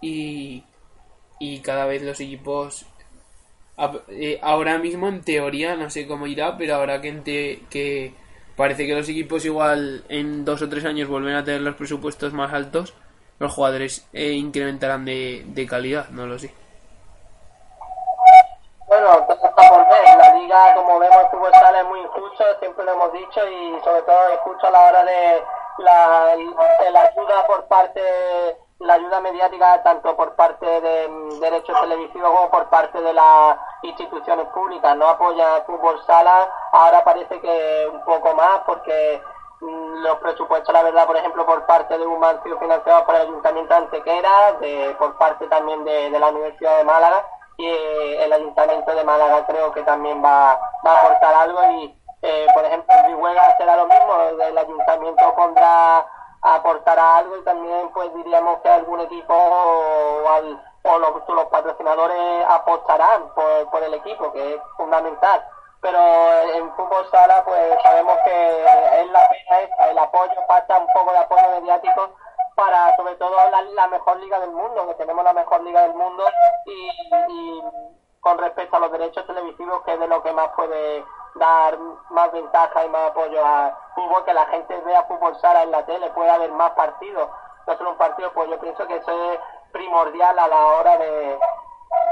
y, 0.00 0.62
y 1.40 1.58
cada 1.62 1.84
vez 1.84 2.00
los 2.02 2.20
equipos 2.20 2.86
eh, 4.08 4.38
ahora 4.40 4.78
mismo 4.78 5.08
en 5.08 5.22
teoría 5.22 5.74
no 5.74 5.90
sé 5.90 6.06
cómo 6.06 6.28
irá 6.28 6.56
pero 6.56 6.76
ahora 6.76 7.00
que, 7.00 7.10
te, 7.10 7.62
que 7.70 8.14
parece 8.54 8.86
que 8.86 8.94
los 8.94 9.08
equipos 9.08 9.44
igual 9.44 10.04
en 10.08 10.44
dos 10.44 10.62
o 10.62 10.68
tres 10.68 10.84
años 10.84 11.08
vuelven 11.08 11.34
a 11.34 11.42
tener 11.42 11.62
los 11.62 11.74
presupuestos 11.74 12.32
más 12.32 12.52
altos 12.52 12.94
los 13.40 13.52
jugadores 13.52 14.06
eh, 14.12 14.30
incrementarán 14.30 15.04
de, 15.04 15.42
de 15.44 15.66
calidad 15.66 16.08
no 16.10 16.24
lo 16.28 16.38
sé 16.38 16.54
bueno, 18.86 19.08
todo 19.26 19.48
está 19.48 19.68
por 19.68 19.88
ver. 19.88 20.25
Liga, 20.36 20.74
como 20.74 20.98
vemos, 20.98 21.16
el 21.16 21.30
fútbol 21.30 21.52
sala 21.52 21.80
es 21.80 21.86
muy 21.86 22.00
injusto, 22.00 22.44
siempre 22.58 22.84
lo 22.84 22.92
hemos 22.92 23.12
dicho, 23.12 23.48
y 23.48 23.80
sobre 23.82 24.02
todo 24.02 24.32
injusto 24.34 24.66
a 24.66 24.70
la 24.70 24.84
hora 24.84 25.04
de 25.04 25.44
la, 25.78 26.36
la 26.90 27.00
ayuda 27.00 27.46
por 27.46 27.64
parte, 27.66 28.00
la 28.80 28.94
ayuda 28.94 29.20
mediática, 29.20 29.82
tanto 29.82 30.14
por 30.14 30.34
parte 30.36 30.66
de 30.66 31.08
derechos 31.40 31.80
televisivos 31.80 32.30
como 32.30 32.50
por 32.50 32.68
parte 32.68 33.00
de 33.00 33.12
las 33.12 33.56
instituciones 33.82 34.46
públicas. 34.48 34.96
No 34.96 35.08
apoya 35.08 35.56
el 35.56 35.62
fútbol 35.64 36.04
sala, 36.04 36.48
ahora 36.72 37.02
parece 37.02 37.40
que 37.40 37.88
un 37.90 38.04
poco 38.04 38.34
más, 38.34 38.60
porque 38.66 39.22
los 39.60 40.18
presupuestos, 40.18 40.72
la 40.74 40.82
verdad, 40.82 41.06
por 41.06 41.16
ejemplo, 41.16 41.46
por 41.46 41.64
parte 41.64 41.96
de 41.96 42.06
un 42.06 42.22
han 42.22 42.42
sido 42.42 42.58
financiados 42.58 43.04
por 43.04 43.14
el 43.14 43.22
Ayuntamiento 43.22 43.72
de 43.72 43.80
Antequera, 43.80 44.52
de, 44.60 44.94
por 44.98 45.16
parte 45.16 45.46
también 45.46 45.82
de 45.84 46.10
la 46.10 46.28
Universidad 46.28 46.76
de 46.76 46.84
Málaga 46.84 47.24
y 47.56 47.66
el 47.68 48.32
Ayuntamiento 48.32 48.94
de 48.94 49.04
Málaga 49.04 49.46
creo 49.46 49.72
que 49.72 49.82
también 49.82 50.22
va, 50.22 50.58
va 50.86 50.92
a 50.92 51.00
aportar 51.00 51.34
algo 51.34 51.70
y 51.72 51.98
eh, 52.22 52.46
por 52.54 52.64
ejemplo 52.64 52.94
en 52.94 53.06
Rihuega 53.06 53.56
será 53.56 53.76
lo 53.76 53.86
mismo, 53.86 54.14
el 54.42 54.58
Ayuntamiento 54.58 55.34
pondrá 55.34 56.06
aportará 56.42 57.18
algo 57.18 57.36
y 57.36 57.44
también 57.44 57.88
pues 57.92 58.12
diríamos 58.14 58.60
que 58.60 58.68
algún 58.68 59.00
equipo 59.00 59.34
o, 59.34 60.28
al, 60.28 60.62
o 60.84 60.98
los, 60.98 61.28
los, 61.28 61.44
patrocinadores 61.46 62.44
apostarán 62.48 63.28
por, 63.34 63.70
por 63.70 63.82
el 63.82 63.94
equipo 63.94 64.32
que 64.32 64.54
es 64.54 64.60
fundamental. 64.76 65.44
Pero 65.80 65.98
en 66.54 66.72
fútbol 66.74 67.08
sala 67.10 67.44
pues 67.44 67.82
sabemos 67.82 68.16
que 68.24 69.00
es 69.00 69.10
la 69.10 69.28
pena 69.28 69.60
esa, 69.60 69.90
el 69.90 69.98
apoyo, 69.98 70.34
falta 70.46 70.78
un 70.78 70.86
poco 70.92 71.12
de 71.12 71.18
apoyo 71.18 71.48
mediático 71.60 72.10
para 72.56 72.96
sobre 72.96 73.14
todo 73.16 73.36
la, 73.50 73.62
la, 73.62 73.86
mejor 73.86 74.16
liga 74.16 74.40
del 74.40 74.50
mundo, 74.50 74.88
que 74.88 74.94
tenemos 74.94 75.22
la 75.22 75.34
mejor 75.34 75.62
liga 75.62 75.82
del 75.82 75.94
mundo 75.94 76.24
y, 76.64 76.90
y, 77.28 77.62
con 78.20 78.38
respecto 78.38 78.76
a 78.76 78.80
los 78.80 78.90
derechos 78.90 79.26
televisivos, 79.26 79.82
que 79.84 79.92
es 79.92 80.00
de 80.00 80.08
lo 80.08 80.22
que 80.22 80.32
más 80.32 80.48
puede 80.56 81.04
dar 81.34 81.78
más 82.10 82.32
ventaja 82.32 82.84
y 82.84 82.88
más 82.88 83.10
apoyo 83.10 83.44
a 83.44 83.78
fútbol, 83.94 84.24
que 84.24 84.32
la 84.32 84.46
gente 84.46 84.80
vea 84.80 85.04
fútbol 85.04 85.38
sala 85.38 85.62
en 85.62 85.70
la 85.70 85.84
tele, 85.84 86.10
pueda 86.10 86.34
haber 86.34 86.50
más 86.52 86.70
partidos, 86.72 87.28
no 87.66 87.76
solo 87.76 87.90
un 87.90 87.98
partido, 87.98 88.32
pues 88.32 88.48
yo 88.48 88.58
pienso 88.58 88.86
que 88.86 88.96
eso 88.96 89.32
es 89.32 89.40
primordial 89.70 90.38
a 90.38 90.48
la 90.48 90.66
hora 90.66 90.96
de, 90.96 91.38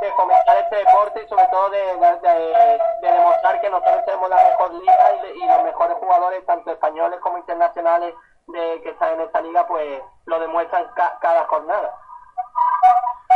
de 0.02 0.12
fomentar 0.12 0.58
este 0.58 0.76
deporte 0.76 1.22
y 1.24 1.28
sobre 1.28 1.46
todo 1.46 1.70
de, 1.70 1.78
de, 1.78 2.16
de, 2.20 2.78
de 3.00 3.12
demostrar 3.12 3.60
que 3.62 3.70
nosotros 3.70 4.04
tenemos 4.04 4.28
la 4.28 4.44
mejor 4.44 4.74
liga 4.74 5.14
y 5.34 5.46
los 5.46 5.62
mejores 5.64 5.96
jugadores, 5.96 6.46
tanto 6.46 6.70
españoles 6.70 7.18
como 7.20 7.38
internacionales, 7.38 8.14
de 8.46 8.80
que 8.82 8.90
están 8.90 9.14
en 9.14 9.20
esta 9.22 9.40
liga, 9.40 9.66
pues 9.66 10.00
lo 10.26 10.40
demuestran 10.40 10.86
ca 10.94 11.18
cada 11.20 11.46
jornada. 11.46 11.94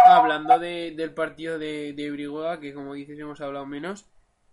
Hablando 0.07 0.59
de, 0.59 0.93
del 0.93 1.13
partido 1.15 1.59
de, 1.59 1.93
de 1.93 2.59
que 2.61 2.75
como 2.75 2.95
dices 2.95 3.19
hemos 3.19 3.41
hablado 3.41 3.67
menos, 3.67 4.09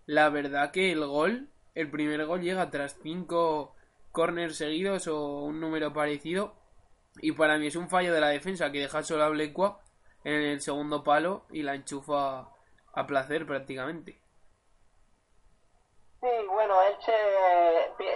la 0.06 0.28
verdad 0.28 0.70
que 0.70 0.92
el 0.92 1.06
gol, 1.06 1.48
el 1.74 1.90
primer 1.90 2.26
gol 2.26 2.42
llega 2.42 2.70
tras 2.70 2.98
cinco 3.02 3.74
corners 4.12 4.56
seguidos 4.56 5.06
o 5.08 5.42
un 5.42 5.60
número 5.60 5.92
parecido, 5.92 6.54
y 7.20 7.32
para 7.32 7.58
mí 7.58 7.68
es 7.68 7.76
un 7.76 7.88
fallo 7.88 8.12
de 8.12 8.20
la 8.20 8.28
defensa 8.28 8.70
que 8.72 8.80
deja 8.80 9.02
solo 9.02 9.24
a 9.24 9.28
Blecua 9.28 9.80
en 10.24 10.42
el 10.42 10.60
segundo 10.60 11.04
palo 11.04 11.46
y 11.50 11.62
la 11.62 11.74
enchufa 11.74 12.48
a 12.92 13.06
placer 13.06 13.46
prácticamente. 13.46 14.20
Sí, 16.26 16.46
bueno, 16.48 16.82
Elche, 16.82 17.14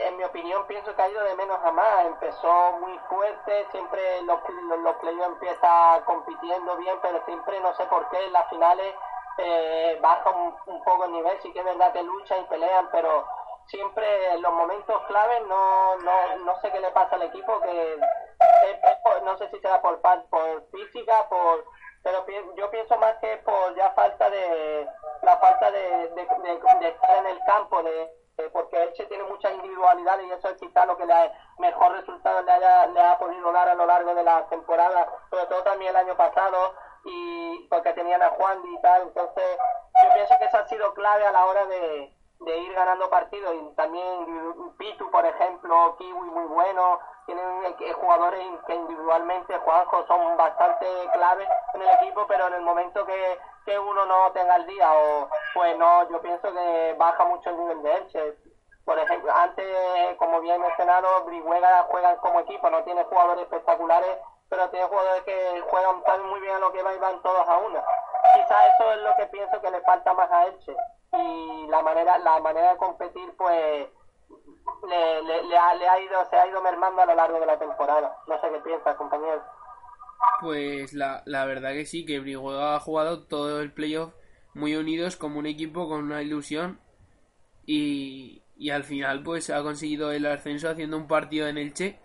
en 0.09 0.17
mi 0.17 0.25
opinión, 0.25 0.67
pienso 0.67 0.97
que 0.97 1.01
ha 1.01 1.09
ido 1.09 1.23
de 1.23 1.37
menos 1.37 1.61
a 1.63 1.71
más. 1.71 2.07
Empezó 2.07 2.73
muy 2.81 2.99
fuerte, 3.09 3.67
siempre 3.71 4.23
los, 4.23 4.41
los, 4.69 4.81
los 4.81 5.27
empieza 5.27 6.03
compitiendo 6.05 6.77
bien, 6.79 6.99
pero 7.03 7.25
siempre 7.25 7.61
no 7.61 7.73
sé 7.77 7.85
por 7.87 8.09
qué 8.09 8.25
en 8.25 8.33
las 8.33 8.49
finales 8.49 8.97
eh, 9.39 9.97
baja 10.03 10.29
un, 10.31 10.57
un, 10.67 10.83
poco 10.83 11.05
el 11.05 11.13
nivel. 11.13 11.41
Sí 11.41 11.53
que 11.53 11.61
es 11.61 11.65
verdad 11.65 11.93
que 11.93 12.03
luchan 12.03 12.41
y 12.41 12.45
pelean, 12.47 12.89
pero 12.91 13.29
siempre 13.67 14.33
en 14.33 14.43
los 14.43 14.53
momentos 14.55 15.03
claves 15.07 15.47
no, 15.47 15.97
no, 15.99 16.37
no 16.39 16.61
sé 16.63 16.73
qué 16.73 16.81
le 16.81 16.91
pasa 16.91 17.15
al 17.15 17.23
equipo, 17.23 17.61
que 17.61 17.95
es, 17.95 19.23
no 19.23 19.39
sé 19.39 19.49
si 19.51 19.61
será 19.61 19.81
por, 19.81 20.01
por 20.01 20.69
física, 20.73 21.29
por 21.29 21.65
pero 22.03 22.25
yo 22.57 22.71
pienso 22.71 22.97
más 22.99 23.17
que 23.19 23.37
por 23.39 23.75
ya 23.75 23.91
falta 23.93 24.31
de 24.31 24.89
la 25.23 25.37
falta 25.39 25.71
de, 25.71 26.09
de, 26.09 26.89
estar 26.89 27.17
en 27.19 27.27
el 27.27 27.39
campo 27.45 27.83
de, 27.83 28.11
porque 28.53 28.83
Elche 28.83 29.07
tiene 29.07 29.25
muchas 29.25 29.53
individualidades 29.53 30.27
y 30.27 30.33
eso 30.33 30.49
es 30.49 30.57
quizá 30.57 30.87
lo 30.87 30.97
que 30.97 31.05
le 31.05 31.15
mejor 31.59 31.93
resultado 31.93 32.43
le, 32.43 32.53
haya, 32.53 32.87
le 32.87 33.01
ha 33.01 33.19
podido 33.19 33.53
dar 33.53 33.69
a 33.69 33.75
lo 33.75 33.87
largo 33.87 34.15
de 34.15 34.23
la 34.23 34.47
temporada 34.49 35.07
sobre 35.29 35.47
todo 35.47 35.63
también 35.63 35.91
el 35.91 35.97
año 35.97 36.17
pasado 36.17 36.75
y 37.05 37.67
porque 37.69 37.93
tenían 37.93 38.23
a 38.23 38.31
Juan 38.31 38.63
y 38.65 38.81
tal. 38.81 39.03
Entonces 39.03 39.59
yo 40.03 40.15
pienso 40.15 40.35
que 40.39 40.45
eso 40.45 40.59
ha 40.59 40.69
sido 40.69 40.95
clave 40.95 41.27
a 41.27 41.33
la 41.33 41.47
hora 41.47 41.67
de, 41.67 42.15
de 42.41 42.59
ir 42.59 42.73
ganando 42.75 43.11
partidos. 43.11 43.55
Y 43.55 43.75
también 43.75 44.75
Pitu 44.79 45.11
por 45.11 45.25
ejemplo 45.25 45.97
Kiwi 45.99 46.31
muy 46.31 46.45
bueno 46.45 46.99
tienen 47.27 47.95
jugadores 47.95 48.41
que 48.67 48.75
individualmente, 48.75 49.57
Juanjo, 49.59 50.07
son 50.07 50.37
bastante 50.37 50.87
claves 51.13 51.49
en 51.75 51.83
el 51.83 51.89
equipo, 51.91 52.27
pero 52.27 52.47
en 52.49 52.55
el 52.55 52.63
momento 52.63 53.05
que, 53.07 53.39
que 53.65 53.79
uno 53.79 54.05
no 54.07 54.33
tenga 54.33 54.57
el 54.57 54.67
día, 54.67 54.93
o 54.93 55.29
pues 55.55 55.77
no, 55.79 56.09
yo 56.11 56.21
pienso 56.21 56.53
que 56.53 56.95
baja 56.99 57.25
mucho 57.25 57.51
el 57.51 57.59
nivel 57.59 57.83
de 57.83 57.97
Elche. 57.97 58.35
Por 58.85 58.99
ejemplo, 58.99 59.31
antes, 59.33 60.17
como 60.17 60.41
bien 60.41 60.61
mencionado, 60.61 61.25
Brihuega 61.25 61.87
juega 61.91 62.17
como 62.17 62.41
equipo, 62.41 62.71
no 62.71 62.83
tiene 62.83 63.05
jugadores 63.05 63.45
espectaculares, 63.45 64.19
pero 64.49 64.69
tiene 64.71 64.87
jugadores 64.87 65.23
que 65.23 65.63
juegan 65.71 66.03
saben 66.05 66.27
muy 66.27 66.41
bien 66.41 66.57
a 66.57 66.59
lo 66.59 66.73
que 66.73 66.83
va 66.83 66.93
y 66.93 66.99
van 66.99 67.23
todos 67.23 67.49
a 67.49 67.59
una. 67.59 67.85
Quizás 68.35 68.75
eso 68.75 68.93
es 68.93 68.99
lo 69.03 69.15
que 69.17 69.27
pienso 69.27 69.61
que 69.61 69.71
le 69.71 69.81
falta 69.83 70.13
más 70.15 70.31
a 70.31 70.47
Elche. 70.47 70.75
Y 71.13 71.67
la 71.69 71.83
manera, 71.83 72.19
la 72.19 72.41
manera 72.41 72.73
de 72.73 72.79
competir, 72.79 73.37
pues 73.37 73.89
le, 74.89 75.23
le, 75.23 75.59
ha, 75.59 75.75
le, 75.75 75.89
ha, 75.89 76.01
ido, 76.01 76.25
se 76.29 76.37
ha 76.37 76.47
ido 76.47 76.63
mermando 76.63 77.03
a 77.03 77.07
lo 77.07 77.15
largo 77.15 77.41
de 77.41 77.47
la 77.47 77.59
temporada. 77.59 78.17
No 78.27 78.41
sé 78.41 78.49
qué 78.51 78.61
piensas, 78.61 78.97
compañero. 78.97 79.43
Pues 80.41 80.93
la, 80.93 81.23
la 81.27 81.45
verdad 81.45 81.73
que 81.73 81.87
sí, 81.87 82.05
que 82.05 82.21
Brihuega 82.21 82.77
ha 82.77 82.81
jugado 82.81 83.27
todo 83.27 83.61
el 83.61 83.73
playoff 83.73 84.13
muy 84.55 84.75
unidos 84.77 85.17
como 85.17 85.39
un 85.39 85.47
equipo 85.47 85.89
con 85.89 86.05
una 86.05 86.23
ilusión 86.23 86.81
y, 87.67 88.43
y 88.57 88.71
al 88.71 88.85
final 88.85 89.23
pues 89.23 89.51
ha 89.51 89.63
conseguido 89.63 90.13
el 90.13 90.27
ascenso 90.27 90.69
haciendo 90.69 90.97
un 90.97 91.07
partido 91.07 91.47
en 91.47 91.59
Elche 91.59 92.01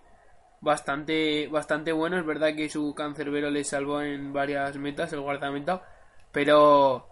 bastante 0.61 1.47
bastante 1.47 1.91
bueno, 1.91 2.17
es 2.17 2.25
verdad 2.25 2.55
que 2.55 2.69
su 2.69 2.93
cancerbero 2.95 3.49
le 3.49 3.63
salvó 3.63 4.01
en 4.01 4.33
varias 4.33 4.77
metas 4.77 5.11
el 5.13 5.21
guardameta, 5.21 5.83
pero 6.31 7.07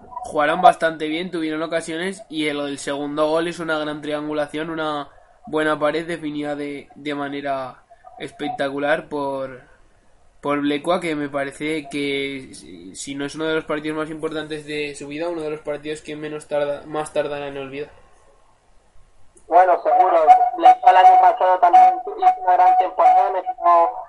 jugaron 0.00 0.60
bastante 0.60 1.08
bien, 1.08 1.30
tuvieron 1.30 1.62
ocasiones 1.62 2.22
y 2.28 2.46
el, 2.46 2.78
segundo 2.78 3.28
gol 3.28 3.48
es 3.48 3.58
una 3.58 3.78
gran 3.78 4.00
triangulación, 4.00 4.70
una 4.70 5.08
buena 5.46 5.78
pared 5.78 6.06
definida 6.06 6.54
de, 6.54 6.88
de 6.94 7.14
manera 7.14 7.82
espectacular 8.18 9.08
por, 9.08 9.62
por 10.40 10.60
Blecua, 10.60 11.00
que 11.00 11.14
me 11.14 11.28
parece 11.28 11.88
que 11.88 12.50
si 12.94 13.14
no 13.14 13.24
es 13.24 13.34
uno 13.34 13.44
de 13.44 13.54
los 13.54 13.64
partidos 13.64 13.96
más 13.96 14.10
importantes 14.10 14.66
de 14.66 14.94
su 14.94 15.08
vida, 15.08 15.28
uno 15.28 15.40
de 15.40 15.50
los 15.50 15.60
partidos 15.60 16.02
que 16.02 16.16
menos 16.16 16.46
tarda, 16.46 16.82
más 16.86 17.12
tardará 17.12 17.48
en 17.48 17.58
olvidar. 17.58 17.90
Bueno, 19.46 19.80
seguro. 19.82 20.26
Blecua 20.58 20.90
el 20.90 20.96
año 20.96 21.20
pasado 21.22 21.58
también 21.58 21.94
hizo 22.02 22.14
una 22.14 22.52
gran 22.52 22.76
temporada, 22.76 23.30
metió 23.30 23.52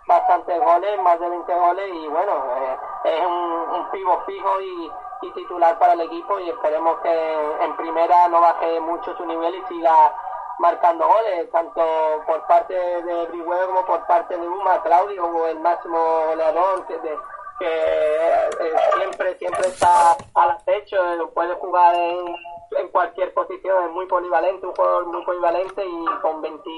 bastantes 0.06 0.60
goles, 0.60 1.02
más 1.02 1.20
de 1.20 1.30
20 1.30 1.54
goles 1.54 1.86
y 1.94 2.08
bueno, 2.08 2.44
eh, 2.58 2.78
es 3.06 3.26
un, 3.26 3.80
un 3.80 3.92
pivo 3.92 4.22
fijo 4.26 4.62
y 4.62 4.92
y 5.22 5.32
titular 5.32 5.78
para 5.80 5.94
el 5.94 6.02
equipo 6.02 6.40
y 6.40 6.50
esperemos 6.50 7.00
que 7.00 7.64
en 7.64 7.76
primera 7.76 8.28
no 8.30 8.42
baje 8.42 8.80
mucho 8.80 9.16
su 9.18 9.26
nivel 9.26 9.56
y 9.56 9.66
siga 9.68 10.14
marcando 10.60 11.08
goles, 11.08 11.50
tanto 11.52 11.82
por 12.26 12.46
parte 12.48 12.74
de 12.74 13.26
Brihuega 13.28 13.66
como 13.68 13.86
por 13.86 14.06
parte 14.08 14.38
de 14.38 14.48
Uma, 14.48 14.82
Claudio 14.84 15.22
como 15.22 15.46
el 15.48 15.60
máximo 15.60 15.98
goleador 16.28 16.86
que, 16.86 17.00
que 17.00 17.18
eh, 17.62 18.50
siempre 18.98 19.38
siempre 19.38 19.68
está 19.68 20.18
al 20.36 20.52
acecho, 20.52 20.98
puede 21.34 21.54
jugar 21.56 21.96
en, 21.96 22.36
en 22.78 22.88
cualquier 22.90 23.34
posición, 23.34 23.86
es 23.86 23.92
muy 23.92 24.06
polivalente, 24.06 24.68
un 24.68 24.76
jugador 24.76 25.06
muy 25.08 25.24
polivalente 25.24 25.86
y 25.86 26.06
con 26.22 26.42
20 26.42 26.70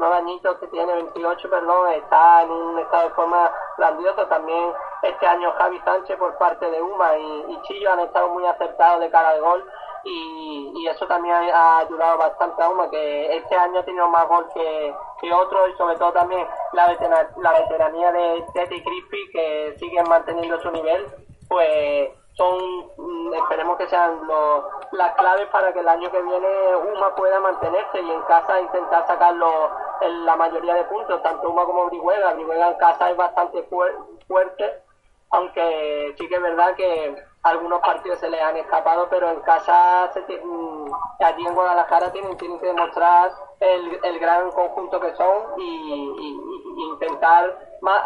añitos 0.00 0.58
que 0.58 0.66
tiene, 0.68 0.92
28, 0.92 1.50
perdón, 1.50 1.92
está 1.92 2.42
en 2.42 2.50
un 2.50 2.78
estado 2.78 3.08
de 3.08 3.14
forma 3.14 3.50
grandioso. 3.78 4.26
También 4.26 4.72
este 5.02 5.26
año 5.26 5.52
Javi 5.58 5.80
Sánchez 5.84 6.16
por 6.18 6.36
parte 6.38 6.70
de 6.70 6.82
UMA 6.82 7.18
y, 7.18 7.62
Chillo 7.62 7.92
han 7.92 8.00
estado 8.00 8.28
muy 8.30 8.44
acertados 8.46 9.00
de 9.00 9.10
cara 9.10 9.30
al 9.30 9.40
gol 9.40 9.64
y, 10.04 10.72
y 10.76 10.88
eso 10.88 11.06
también 11.06 11.34
ha, 11.34 11.78
ayudado 11.78 12.18
bastante 12.18 12.62
a 12.62 12.68
UMA, 12.70 12.90
que 12.90 13.36
este 13.36 13.54
año 13.54 13.80
ha 13.80 13.84
tenido 13.84 14.08
más 14.08 14.26
gol 14.28 14.48
que, 14.52 14.94
que 15.20 15.32
otros 15.32 15.70
y 15.72 15.76
sobre 15.76 15.96
todo 15.96 16.12
también 16.12 16.46
la, 16.72 16.96
la 17.36 17.52
veteranía 17.52 18.10
de 18.12 18.44
Tete 18.54 18.76
y 18.76 18.82
Crispy 18.82 19.30
que 19.30 19.76
siguen 19.78 20.08
manteniendo 20.08 20.60
su 20.60 20.70
nivel, 20.72 21.06
pues 21.48 22.10
son, 22.34 22.90
mm, 22.96 23.34
esperemos 23.34 23.76
que 23.76 23.88
sean 23.88 24.26
los, 24.26 24.64
las 24.92 25.14
claves 25.14 25.48
para 25.48 25.72
que 25.72 25.80
el 25.80 25.88
año 25.88 26.10
que 26.10 26.22
viene 26.22 26.76
UMA 26.76 27.14
pueda 27.14 27.40
mantenerse 27.40 28.00
y 28.00 28.10
en 28.10 28.22
casa 28.22 28.60
intentar 28.60 29.06
sacarlo 29.06 29.70
en 30.00 30.24
la 30.24 30.36
mayoría 30.36 30.74
de 30.74 30.84
puntos, 30.84 31.22
tanto 31.22 31.50
UMA 31.50 31.64
como 31.64 31.86
Brihuega. 31.86 32.34
Brihuega 32.34 32.68
en 32.68 32.78
casa 32.78 33.10
es 33.10 33.16
bastante 33.16 33.62
fuerte, 34.28 34.82
aunque 35.30 36.14
sí 36.18 36.28
que 36.28 36.34
es 36.34 36.42
verdad 36.42 36.74
que 36.74 37.16
algunos 37.42 37.80
partidos 37.80 38.20
se 38.20 38.30
les 38.30 38.40
han 38.40 38.56
escapado, 38.56 39.08
pero 39.10 39.30
en 39.30 39.40
casa, 39.40 40.10
se 40.12 40.20
mm, 40.20 40.92
allí 41.20 41.46
en 41.46 41.54
Guadalajara 41.54 42.12
tienen, 42.12 42.36
tienen 42.36 42.58
que 42.60 42.66
demostrar 42.66 43.32
el, 43.60 43.98
el 44.04 44.18
gran 44.18 44.50
conjunto 44.52 45.00
que 45.00 45.14
son 45.16 45.60
y, 45.60 46.38
intentar 46.92 47.58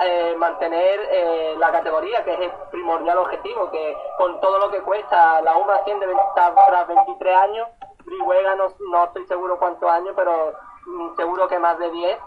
eh, 0.02 0.34
mantener 0.36 1.00
eh, 1.10 1.54
la 1.58 1.70
categoría, 1.70 2.24
que 2.24 2.34
es 2.34 2.40
el 2.40 2.52
primordial 2.70 3.18
objetivo, 3.18 3.70
que 3.70 3.96
con 4.16 4.40
todo 4.40 4.58
lo 4.58 4.70
que 4.70 4.80
cuesta 4.80 5.40
la 5.42 5.56
UMA 5.56 5.74
asciende 5.76 6.06
tras 6.34 6.86
23 6.88 7.36
años, 7.36 7.68
Brihuega 8.04 8.54
no, 8.54 8.68
no 8.90 9.04
estoy 9.04 9.26
seguro 9.26 9.58
cuántos 9.58 9.90
años, 9.90 10.14
pero 10.16 10.52
mm, 10.86 11.16
seguro 11.16 11.48
que 11.48 11.58
más 11.58 11.78
de 11.78 11.90
10 11.90 12.18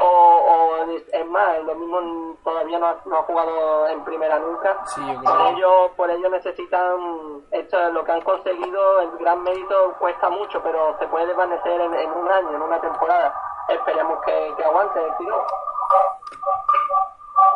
o, 0.00 0.86
es 1.12 1.26
más, 1.26 1.62
lo 1.64 1.74
mismo 1.74 2.36
todavía 2.44 2.78
no 2.78 2.86
ha, 2.86 2.96
no 3.04 3.18
ha 3.18 3.22
jugado 3.24 3.88
en 3.88 4.04
primera 4.04 4.38
nunca. 4.38 4.78
por, 5.24 5.40
ello, 5.48 5.90
por 5.96 6.10
ello 6.10 6.30
necesitan, 6.30 7.42
esto 7.50 7.90
lo 7.90 8.04
que 8.04 8.12
han 8.12 8.22
conseguido, 8.22 9.00
el 9.00 9.18
gran 9.18 9.42
mérito 9.42 9.94
cuesta 9.98 10.30
mucho, 10.30 10.62
pero 10.62 10.96
se 10.98 11.06
puede 11.08 11.26
desvanecer 11.26 11.80
en, 11.80 12.12
un 12.12 12.30
año, 12.30 12.50
en 12.54 12.62
una 12.62 12.80
temporada. 12.80 13.34
Esperemos 13.68 14.20
que, 14.24 14.54
que 14.56 14.64
aguante 14.64 15.04
el 15.04 15.16
tiro. 15.18 15.46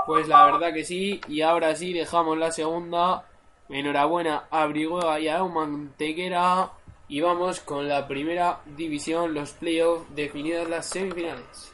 Pues 0.07 0.29
la 0.29 0.47
verdad 0.47 0.73
que 0.73 0.85
sí, 0.85 1.21
y 1.27 1.41
ahora 1.41 1.75
sí 1.75 1.93
dejamos 1.93 2.39
la 2.39 2.53
segunda. 2.53 3.27
Enhorabuena 3.69 4.45
a 4.51 4.67
Brihuega 4.67 5.19
y 5.19 5.27
a 5.27 5.43
Mantequera. 5.43 6.71
Y 7.09 7.21
vamos 7.21 7.59
con 7.61 7.89
la 7.89 8.07
primera 8.07 8.61
división, 8.65 9.35
los 9.35 9.51
playoffs 9.53 10.07
definidas 10.15 10.69
las 10.69 10.87
semifinales. 10.87 11.73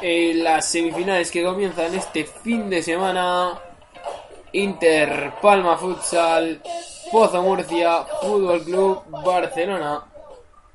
En 0.00 0.44
las 0.44 0.68
semifinales 0.68 1.30
que 1.30 1.44
comienzan 1.44 1.94
este 1.94 2.24
fin 2.24 2.68
de 2.68 2.82
semana, 2.82 3.58
Inter 4.52 5.32
Palma 5.40 5.76
Futsal, 5.76 6.60
Pozo 7.14 7.42
Murcia, 7.42 8.02
Fútbol 8.22 8.64
Club 8.64 9.04
Barcelona. 9.24 10.04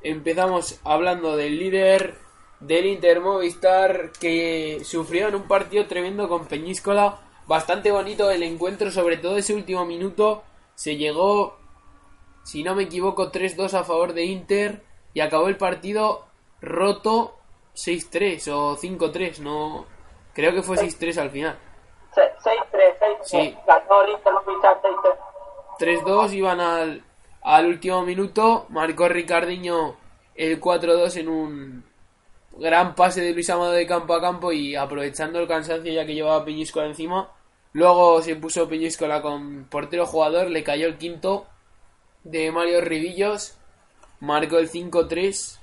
Empezamos 0.02 0.80
hablando 0.86 1.36
del 1.36 1.60
líder 1.60 2.16
del 2.62 2.86
Inter 2.86 3.20
Movistar 3.20 4.14
que 4.14 4.80
sufrió 4.86 5.28
en 5.28 5.36
un 5.36 5.50
partido 5.50 5.86
tremendo 5.88 6.30
con 6.30 6.46
Peñíscola. 6.46 7.20
Bastante 7.46 7.92
bonito 7.92 8.32
el 8.32 8.44
encuentro, 8.44 8.90
sobre 8.90 9.18
todo 9.18 9.36
ese 9.36 9.54
último 9.54 9.84
minuto. 9.84 10.44
Se 10.76 10.96
llegó, 10.96 11.58
si 12.46 12.64
no 12.64 12.74
me 12.74 12.84
equivoco, 12.84 13.34
3-2 13.34 13.74
a 13.74 13.84
favor 13.84 14.14
de 14.14 14.24
Inter 14.24 14.82
y 15.14 15.20
acabó 15.20 15.50
el 15.50 15.58
partido 15.58 16.24
roto 16.62 17.36
6-3 17.76 18.48
o 18.54 18.78
5-3, 18.78 19.40
no. 19.40 19.88
Creo 20.34 20.54
que 20.54 20.64
fue 20.64 20.78
6-3 20.78 21.18
al 21.18 21.32
final. 21.32 21.60
6-3, 22.16 22.98
6-3. 22.98 23.18
Sí. 23.24 23.58
3-2 25.80 26.34
iban 26.34 26.60
al, 26.60 27.04
al 27.42 27.66
último 27.66 28.04
minuto. 28.04 28.68
Marcó 28.70 29.08
Ricardiño 29.08 29.96
el 30.36 30.60
4-2 30.60 31.18
en 31.18 31.30
un 31.30 31.84
gran 32.58 32.96
pase 32.96 33.22
de 33.22 33.34
Luis 33.34 33.50
Amado 33.50 33.72
de 33.72 33.88
campo 33.88 34.14
a 34.14 34.22
campo 34.22 34.52
y 34.52 34.76
aprovechando 34.76 35.40
el 35.40 35.48
cansancio 35.48 35.92
ya 35.92 36.06
que 36.06 36.14
llevaba 36.14 36.46
Peñíscola 36.46 36.88
encima. 36.88 37.32
Luego 37.74 38.22
se 38.22 38.36
puso 38.36 38.68
Peñíscola 38.68 39.22
con 39.22 39.66
portero 39.66 40.06
jugador, 40.06 40.50
le 40.50 40.64
cayó 40.64 40.88
el 40.88 40.98
quinto 40.98 41.48
de 42.24 42.52
Mario 42.52 42.82
Ribillos, 42.82 43.58
marcó 44.20 44.58
el 44.58 44.70
5-3 44.70 45.60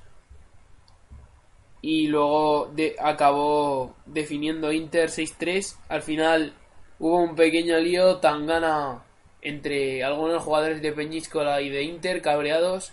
y 1.83 2.07
luego 2.09 2.73
acabó 3.01 3.95
definiendo 4.07 4.73
Inter 4.73 5.09
6-3. 5.09 5.77
Al 5.89 6.03
final 6.03 6.55
hubo 6.99 7.19
un 7.19 7.35
pequeño 7.35 7.79
lío, 7.79 8.17
tan 8.19 8.47
gana 8.47 9.06
entre 9.47 10.03
algunos 10.03 10.43
jugadores 10.43 10.83
de 10.83 10.91
Peñíscola 10.91 11.61
y 11.61 11.69
de 11.69 11.85
Inter, 11.85 12.21
cabreados 12.21 12.93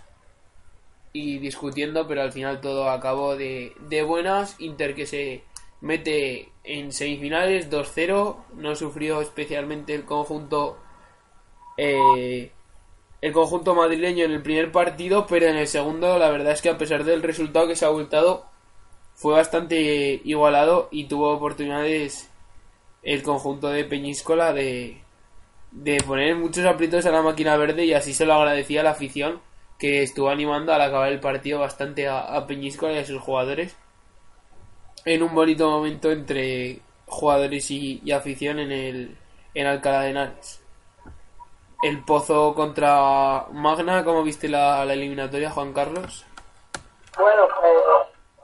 y 1.12 1.40
discutiendo, 1.40 2.08
pero 2.08 2.22
al 2.22 2.32
final 2.32 2.62
todo 2.62 2.92
acabó 2.92 3.36
de, 3.36 3.74
de 3.90 4.04
buenas. 4.04 4.56
Inter 4.60 4.94
que 4.94 5.08
se 5.08 5.44
mete 5.82 6.52
en 6.64 6.92
semifinales 6.92 7.72
2-0, 7.72 8.36
no 8.56 8.76
sufrió 8.76 9.22
especialmente 9.22 9.96
el 9.96 10.06
conjunto 10.06 10.78
eh, 11.76 12.52
el 13.22 13.34
conjunto 13.34 13.74
madrileño 13.74 14.26
en 14.26 14.32
el 14.32 14.44
primer 14.44 14.72
partido, 14.72 15.26
pero 15.28 15.48
en 15.48 15.56
el 15.56 15.68
segundo 15.68 16.20
la 16.20 16.30
verdad 16.30 16.54
es 16.54 16.62
que 16.62 16.70
a 16.70 16.78
pesar 16.78 17.04
del 17.04 17.24
resultado 17.24 17.68
que 17.68 17.76
se 17.76 17.86
ha 17.86 17.88
abultado 17.88 18.46
fue 19.16 19.34
bastante 19.34 20.22
igualado 20.24 20.88
y 20.92 21.06
tuvo 21.06 21.32
oportunidades 21.32 22.30
el 23.02 23.24
conjunto 23.24 23.70
de 23.70 23.86
Peñíscola 23.86 24.54
de, 24.54 25.03
de 25.74 25.98
poner 26.06 26.36
muchos 26.36 26.66
aprietos 26.66 27.06
a 27.06 27.12
la 27.12 27.24
máquina 27.24 27.58
verde 27.58 27.86
y 27.86 27.94
así 27.94 28.14
se 28.14 28.26
lo 28.26 28.34
agradecía 28.34 28.84
la 28.84 28.92
afición 28.92 29.42
que 29.80 30.04
estuvo 30.04 30.30
animando 30.30 30.72
al 30.72 30.82
acabar 30.82 31.12
el 31.12 31.20
partido 31.20 31.60
bastante 31.60 32.08
a, 32.08 32.38
a 32.38 32.46
y 32.48 32.98
a 32.98 33.06
sus 33.06 33.20
jugadores 33.20 33.76
en 35.04 35.24
un 35.24 35.34
bonito 35.34 35.70
momento 35.70 36.12
entre 36.12 36.80
jugadores 37.08 37.70
y, 37.72 38.12
afición 38.12 38.60
en 38.60 38.72
el 38.72 39.18
en 39.54 39.68
Alcalá 39.68 40.02
de 40.02 40.10
Henares. 40.12 40.64
El 41.82 42.04
Pozo 42.06 42.56
contra 42.56 43.46
Magna, 43.52 44.06
¿cómo 44.06 44.24
viste 44.24 44.48
la, 44.48 44.86
la 44.86 44.94
eliminatoria, 44.94 45.52
Juan 45.52 45.74
Carlos? 45.74 46.26
Bueno, 47.20 47.46
pues 47.60 47.74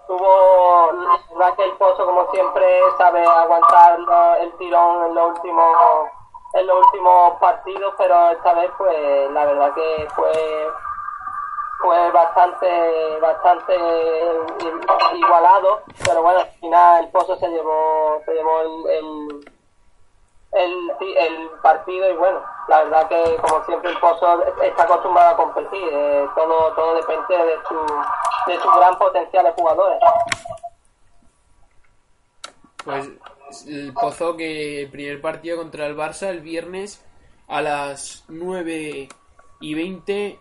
tuvo 0.08 0.92
la 1.40 1.48
el 1.58 1.72
Pozo 1.78 2.06
como 2.06 2.30
siempre 2.32 2.66
sabe 2.98 3.24
aguantar 3.26 3.98
el 4.42 4.52
tirón 4.58 5.08
en 5.08 5.16
los 5.16 5.38
últimos 5.38 6.10
en 6.54 6.68
los 6.68 6.78
últimos 6.86 7.40
partidos, 7.40 7.94
pero 7.98 8.32
esta 8.32 8.54
vez 8.54 8.72
pues 8.78 9.32
la 9.32 9.46
verdad 9.46 9.74
que 9.74 10.08
fue 10.16 10.70
fue 11.82 12.12
bastante 12.12 13.20
bastante 13.22 13.76
igualado, 15.16 15.82
pero 16.06 16.22
bueno, 16.22 16.40
al 16.40 16.50
final 16.60 17.06
el 17.06 17.12
Pozo 17.12 17.36
se 17.38 17.48
llevó 17.48 18.22
se 18.26 18.34
llevó 18.34 18.62
el, 18.62 18.90
el 18.90 19.50
el, 20.52 20.92
el 21.00 21.50
partido 21.62 22.10
y 22.10 22.16
bueno, 22.16 22.42
la 22.68 22.84
verdad 22.84 23.08
que 23.08 23.38
como 23.38 23.64
siempre 23.66 23.92
el 23.92 24.00
Pozo 24.00 24.44
está 24.64 24.84
acostumbrado 24.84 25.30
a 25.32 25.38
competir, 25.38 25.90
eh, 25.92 26.28
todo 26.36 26.74
todo 26.74 26.96
depende 26.96 27.38
de 27.38 27.60
su 27.68 27.76
de 28.48 28.60
su 28.60 28.70
gran 28.72 28.98
potencial 28.98 29.46
de 29.46 29.52
jugadores. 29.52 30.00
Pues 32.84 33.10
el 33.68 33.94
Pozo 33.94 34.38
que 34.38 34.84
el 34.84 34.90
primer 34.90 35.22
partido 35.22 35.58
contra 35.58 35.88
el 35.88 35.96
Barça 35.96 36.30
el 36.30 36.42
viernes 36.42 37.04
a 37.48 37.62
las 37.62 38.26
9 38.28 39.10
y 39.62 39.74
20. 39.74 40.40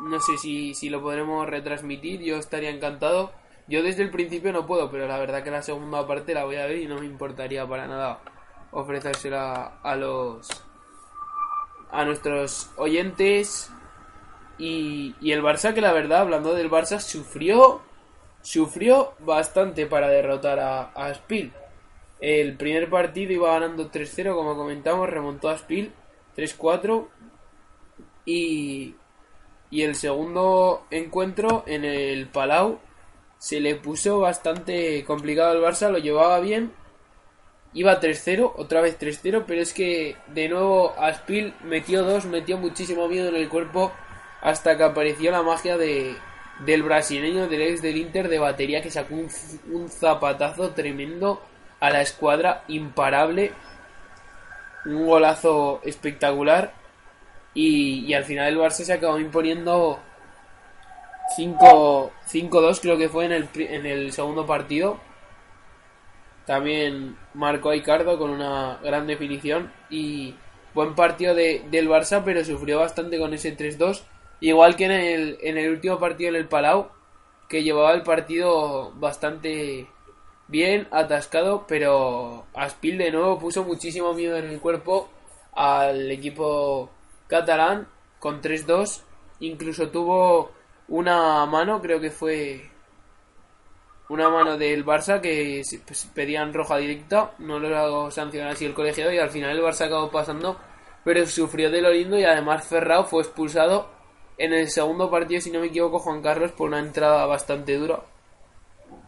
No 0.00 0.20
sé 0.20 0.38
si, 0.38 0.74
si 0.74 0.88
lo 0.88 1.02
podremos 1.02 1.46
retransmitir, 1.48 2.20
yo 2.20 2.36
estaría 2.36 2.70
encantado. 2.70 3.32
Yo 3.68 3.82
desde 3.82 4.02
el 4.02 4.10
principio 4.10 4.52
no 4.52 4.66
puedo, 4.66 4.90
pero 4.90 5.06
la 5.06 5.18
verdad 5.18 5.44
que 5.44 5.50
la 5.50 5.62
segunda 5.62 6.06
parte 6.06 6.34
la 6.34 6.44
voy 6.44 6.56
a 6.56 6.66
ver 6.66 6.78
y 6.78 6.86
no 6.86 6.98
me 6.98 7.06
importaría 7.06 7.66
para 7.66 7.86
nada 7.86 8.20
ofrecérsela 8.72 9.80
a 9.82 9.96
los 9.96 10.48
a 11.92 12.04
nuestros 12.04 12.70
oyentes 12.76 13.70
y, 14.58 15.14
y 15.20 15.32
el 15.32 15.42
Barça 15.42 15.74
que 15.74 15.80
la 15.80 15.92
verdad 15.92 16.20
hablando 16.20 16.54
del 16.54 16.70
Barça 16.70 17.00
sufrió 17.00 17.80
sufrió 18.42 19.14
bastante 19.20 19.86
para 19.86 20.08
derrotar 20.08 20.60
a, 20.60 20.90
a 20.94 21.12
Spiel. 21.14 21.52
El 22.20 22.56
primer 22.56 22.90
partido 22.90 23.32
iba 23.32 23.52
ganando 23.52 23.90
3-0, 23.90 24.34
como 24.34 24.54
comentamos, 24.54 25.08
remontó 25.08 25.48
a 25.48 25.56
Spiel 25.56 25.92
3-4 26.36 27.08
y, 28.26 28.94
y 29.70 29.82
el 29.82 29.94
segundo 29.94 30.84
encuentro 30.90 31.64
en 31.66 31.84
el 31.84 32.28
Palau 32.28 32.78
se 33.38 33.58
le 33.58 33.74
puso 33.74 34.20
bastante 34.20 35.02
complicado 35.04 35.52
al 35.52 35.62
Barça, 35.62 35.90
lo 35.90 35.98
llevaba 35.98 36.40
bien. 36.40 36.72
Iba 37.72 38.00
3-0, 38.00 38.52
otra 38.56 38.82
vez 38.82 38.98
3-0, 38.98 39.44
pero 39.46 39.62
es 39.62 39.72
que 39.72 40.16
de 40.28 40.48
nuevo 40.48 40.92
Aspil 40.98 41.54
metió 41.64 42.02
dos, 42.04 42.26
metió 42.26 42.58
muchísimo 42.58 43.08
miedo 43.08 43.28
en 43.28 43.36
el 43.36 43.48
cuerpo 43.48 43.92
hasta 44.42 44.76
que 44.76 44.82
apareció 44.82 45.30
la 45.30 45.42
magia 45.42 45.78
de, 45.78 46.16
del 46.66 46.82
brasileño 46.82 47.48
del 47.48 47.62
ex 47.62 47.80
del 47.80 47.96
Inter 47.96 48.28
de 48.28 48.38
batería 48.38 48.82
que 48.82 48.90
sacó 48.90 49.14
un, 49.14 49.28
un 49.72 49.88
zapatazo 49.88 50.70
tremendo 50.70 51.40
a 51.80 51.90
la 51.90 52.02
escuadra 52.02 52.62
imparable. 52.68 53.52
Un 54.84 55.06
golazo 55.06 55.80
espectacular. 55.84 56.72
Y, 57.54 58.12
al 58.14 58.24
final 58.24 58.48
el 58.48 58.58
Barça 58.58 58.84
se 58.84 58.92
acabó 58.92 59.18
imponiendo 59.18 59.98
5 61.36 62.12
5-2 62.30 62.80
creo 62.80 62.96
que 62.96 63.08
fue 63.08 63.24
en 63.24 63.32
el, 63.32 63.48
en 63.54 63.86
el 63.86 64.12
segundo 64.12 64.46
partido. 64.46 64.98
También 66.46 67.16
marcó 67.34 67.70
a 67.70 67.76
Icardo 67.76 68.18
con 68.18 68.30
una 68.30 68.78
gran 68.82 69.06
definición 69.06 69.72
y 69.88 70.34
buen 70.74 70.94
partido 70.94 71.34
de, 71.34 71.64
del 71.70 71.88
Barça, 71.88 72.22
pero 72.24 72.44
sufrió 72.44 72.78
bastante 72.78 73.18
con 73.18 73.34
ese 73.34 73.56
3-2. 73.56 74.02
Igual 74.40 74.76
que 74.76 74.84
en 74.86 74.90
el, 74.92 75.38
en 75.42 75.58
el 75.58 75.70
último 75.70 75.98
partido 75.98 76.30
en 76.30 76.36
el 76.36 76.48
Palau, 76.48 76.90
que 77.48 77.62
llevaba 77.62 77.92
el 77.92 78.02
partido 78.02 78.92
bastante 78.92 79.88
bien, 80.50 80.88
atascado, 80.90 81.64
pero 81.66 82.44
Aspil 82.54 82.98
de 82.98 83.12
nuevo 83.12 83.38
puso 83.38 83.64
muchísimo 83.64 84.12
miedo 84.14 84.36
en 84.36 84.46
el 84.46 84.60
cuerpo 84.60 85.08
al 85.52 86.10
equipo 86.10 86.90
catalán 87.28 87.88
con 88.18 88.42
3-2. 88.42 89.02
Incluso 89.40 89.88
tuvo 89.90 90.50
una 90.88 91.46
mano, 91.46 91.80
creo 91.80 92.00
que 92.00 92.10
fue 92.10 92.70
una 94.08 94.28
mano 94.28 94.58
del 94.58 94.84
Barça 94.84 95.20
que 95.20 95.62
pues, 95.86 96.10
pedían 96.12 96.52
roja 96.52 96.76
directa, 96.78 97.32
no 97.38 97.60
lo 97.60 98.10
sancionó 98.10 98.50
así 98.50 98.66
el 98.66 98.74
colegiado 98.74 99.12
y 99.12 99.18
al 99.18 99.30
final 99.30 99.56
el 99.56 99.62
Barça 99.62 99.86
acabó 99.86 100.10
pasando, 100.10 100.58
pero 101.04 101.24
sufrió 101.26 101.70
de 101.70 101.80
lo 101.80 101.90
lindo 101.90 102.18
y 102.18 102.24
además 102.24 102.66
Ferrao 102.66 103.04
fue 103.04 103.22
expulsado 103.22 103.88
en 104.36 104.52
el 104.52 104.68
segundo 104.68 105.10
partido, 105.10 105.40
si 105.40 105.50
no 105.50 105.60
me 105.60 105.66
equivoco, 105.66 106.00
Juan 106.00 106.22
Carlos 106.22 106.52
por 106.52 106.68
una 106.68 106.80
entrada 106.80 107.24
bastante 107.26 107.76
dura. 107.76 108.00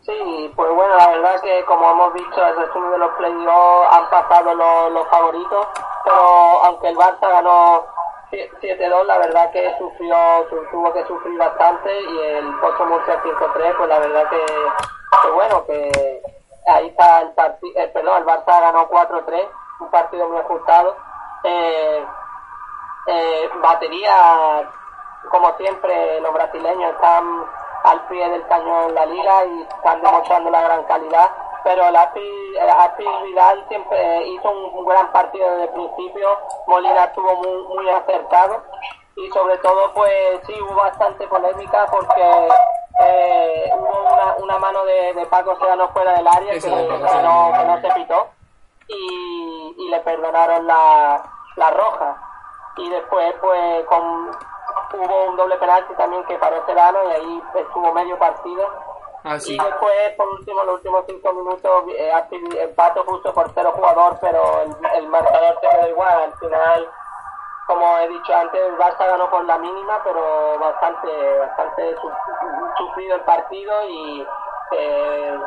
Sí, 0.04 0.52
pues 0.56 0.70
bueno, 0.74 0.96
la 0.96 1.08
verdad 1.10 1.40
que 1.42 1.64
como 1.64 1.90
hemos 1.92 2.12
visto 2.14 2.44
el 2.44 2.56
resumen 2.56 2.90
de 2.90 2.98
los 2.98 3.10
playoffs 3.12 3.88
han 3.96 4.10
pasado 4.10 4.54
los, 4.54 4.92
los 4.92 5.08
favoritos, 5.08 5.68
pero 6.04 6.64
aunque 6.64 6.88
el 6.88 6.96
Barça 6.96 7.20
ganó 7.30 7.84
7-2, 8.32 9.04
la 9.04 9.18
verdad 9.18 9.52
que 9.52 9.72
sufrió, 9.78 10.16
su- 10.50 10.64
tuvo 10.72 10.92
que 10.92 11.04
sufrir 11.06 11.38
bastante 11.38 12.00
y 12.02 12.18
el 12.18 12.58
Pozo 12.58 12.84
Murcia 12.86 13.22
5-3, 13.22 13.76
pues 13.76 13.88
la 13.88 13.98
verdad 14.00 14.28
que, 14.28 15.30
bueno, 15.34 15.64
que 15.66 16.22
ahí 16.66 16.88
está 16.88 17.20
el 17.20 17.32
partido, 17.34 17.80
perdón, 17.92 18.18
el 18.18 18.26
Barça 18.26 18.60
ganó 18.60 18.88
4-3, 18.88 19.48
un 19.80 19.90
partido 19.90 20.28
muy 20.28 20.38
ajustado. 20.38 20.96
Eh, 21.44 22.04
eh, 23.06 23.50
batería, 23.62 24.68
como 25.30 25.52
siempre, 25.58 26.20
los 26.20 26.32
brasileños 26.32 26.92
están 26.94 27.44
al 27.84 28.06
pie 28.06 28.28
del 28.28 28.46
cañón 28.46 28.94
la 28.94 29.06
liga 29.06 29.44
y 29.46 29.62
están 29.62 30.02
demostrando 30.02 30.50
la 30.50 30.62
gran 30.62 30.84
calidad. 30.84 31.30
Pero 31.64 31.86
el 31.86 31.94
Api, 31.94 32.54
el 32.60 32.70
Api 32.70 33.06
Vidal 33.24 33.64
siempre 33.68 34.26
hizo 34.26 34.50
un, 34.50 34.78
un 34.78 34.84
gran 34.84 35.12
partido 35.12 35.48
desde 35.50 35.64
el 35.64 35.70
principio. 35.70 36.38
Molina 36.66 37.04
estuvo 37.04 37.36
muy, 37.36 37.62
muy 37.74 37.88
acertado 37.88 38.62
y 39.14 39.30
sobre 39.30 39.58
todo, 39.58 39.92
pues 39.94 40.40
sí, 40.46 40.54
hubo 40.60 40.74
bastante 40.74 41.26
polémica 41.28 41.86
porque 41.90 42.48
eh, 43.00 43.70
hubo 43.76 44.12
una, 44.12 44.34
una 44.38 44.58
mano 44.58 44.84
de, 44.84 45.14
de 45.14 45.26
Paco 45.26 45.56
Sedano 45.60 45.88
fuera 45.90 46.14
del 46.14 46.26
área 46.26 46.52
que, 46.52 46.60
que 46.60 46.68
no, 46.68 47.52
que 47.56 47.64
no 47.64 47.80
se 47.80 47.90
pitó 47.94 48.26
y, 48.88 49.74
y 49.78 49.88
le 49.88 50.00
perdonaron 50.00 50.66
la, 50.66 51.22
la 51.56 51.70
roja. 51.70 52.16
Y 52.76 52.88
después, 52.88 53.34
pues, 53.40 53.84
con, 53.84 54.30
hubo 54.96 55.24
un 55.30 55.36
doble 55.36 55.56
penalti 55.56 55.94
también 55.94 56.24
que 56.24 56.38
paró 56.38 56.64
Sedano 56.66 56.98
y 57.04 57.12
ahí 57.12 57.42
estuvo 57.54 57.92
medio 57.92 58.18
partido. 58.18 58.66
Así. 59.24 59.54
Y 59.54 59.58
después, 59.58 60.10
por 60.16 60.28
último, 60.30 60.64
los 60.64 60.74
últimos 60.76 61.04
cinco 61.06 61.32
minutos, 61.32 61.84
eh, 61.96 62.12
empate 62.60 63.00
justo 63.06 63.32
por 63.32 63.50
cero 63.54 63.72
jugador, 63.74 64.18
pero 64.20 64.62
el, 64.62 64.76
el 64.96 65.08
marcador 65.08 65.58
se 65.60 65.68
quedó 65.68 65.88
igual. 65.88 66.22
Al 66.24 66.34
final, 66.38 66.90
como 67.68 67.98
he 67.98 68.08
dicho 68.08 68.34
antes, 68.34 68.60
el 68.60 68.76
Barça 68.76 69.06
ganó 69.06 69.30
por 69.30 69.44
la 69.44 69.58
mínima, 69.58 70.00
pero 70.02 70.58
bastante, 70.58 71.38
bastante 71.38 71.96
su- 72.00 72.10
sufrido 72.78 73.14
el 73.14 73.20
partido 73.22 73.72
y 73.88 74.26
eh, 74.72 75.38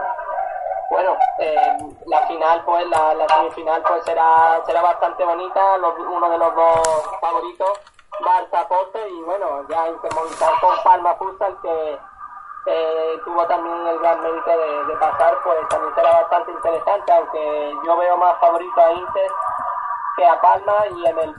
bueno, 0.90 1.18
eh, 1.40 1.78
la 2.06 2.20
final, 2.28 2.64
pues 2.64 2.88
la, 2.88 3.14
la 3.16 3.28
semifinal, 3.28 3.82
pues 3.82 4.06
será, 4.06 4.62
será 4.66 4.82
bastante 4.84 5.26
bonita. 5.26 5.78
Los- 5.80 6.00
uno 6.00 6.30
de 6.30 6.38
los 6.38 6.56
dos 6.56 7.10
favoritos, 7.20 7.72
Barça 8.24 8.68
Pozo 8.68 9.08
y 9.08 9.22
bueno, 9.24 9.68
ya 9.68 9.90
intermovilizar 9.90 10.54
con 10.62 10.76
Palma 10.84 11.16
Futsal 11.16 11.58
que 11.62 12.00
eh, 12.68 13.22
tuvo 13.24 13.46
también 13.48 13.88
el 13.88 14.00
gran 14.00 14.22
mérito 14.22 14.50
de, 14.50 14.86
de 14.86 14.96
pasar, 14.96 15.38
pues 15.44 15.68
también 15.70 15.96
será 15.96 16.12
bastante 16.22 16.52
interesante, 16.52 17.12
aunque 17.12 17.74
yo 17.86 17.98
veo 17.98 18.18
más 18.18 18.40
favorito 18.40 18.82
a 18.82 18.92
Inter 18.94 19.32
que 20.18 20.26
a 20.26 20.42
Palma 20.42 20.88
y 20.96 21.06
en 21.06 21.20
el 21.20 21.36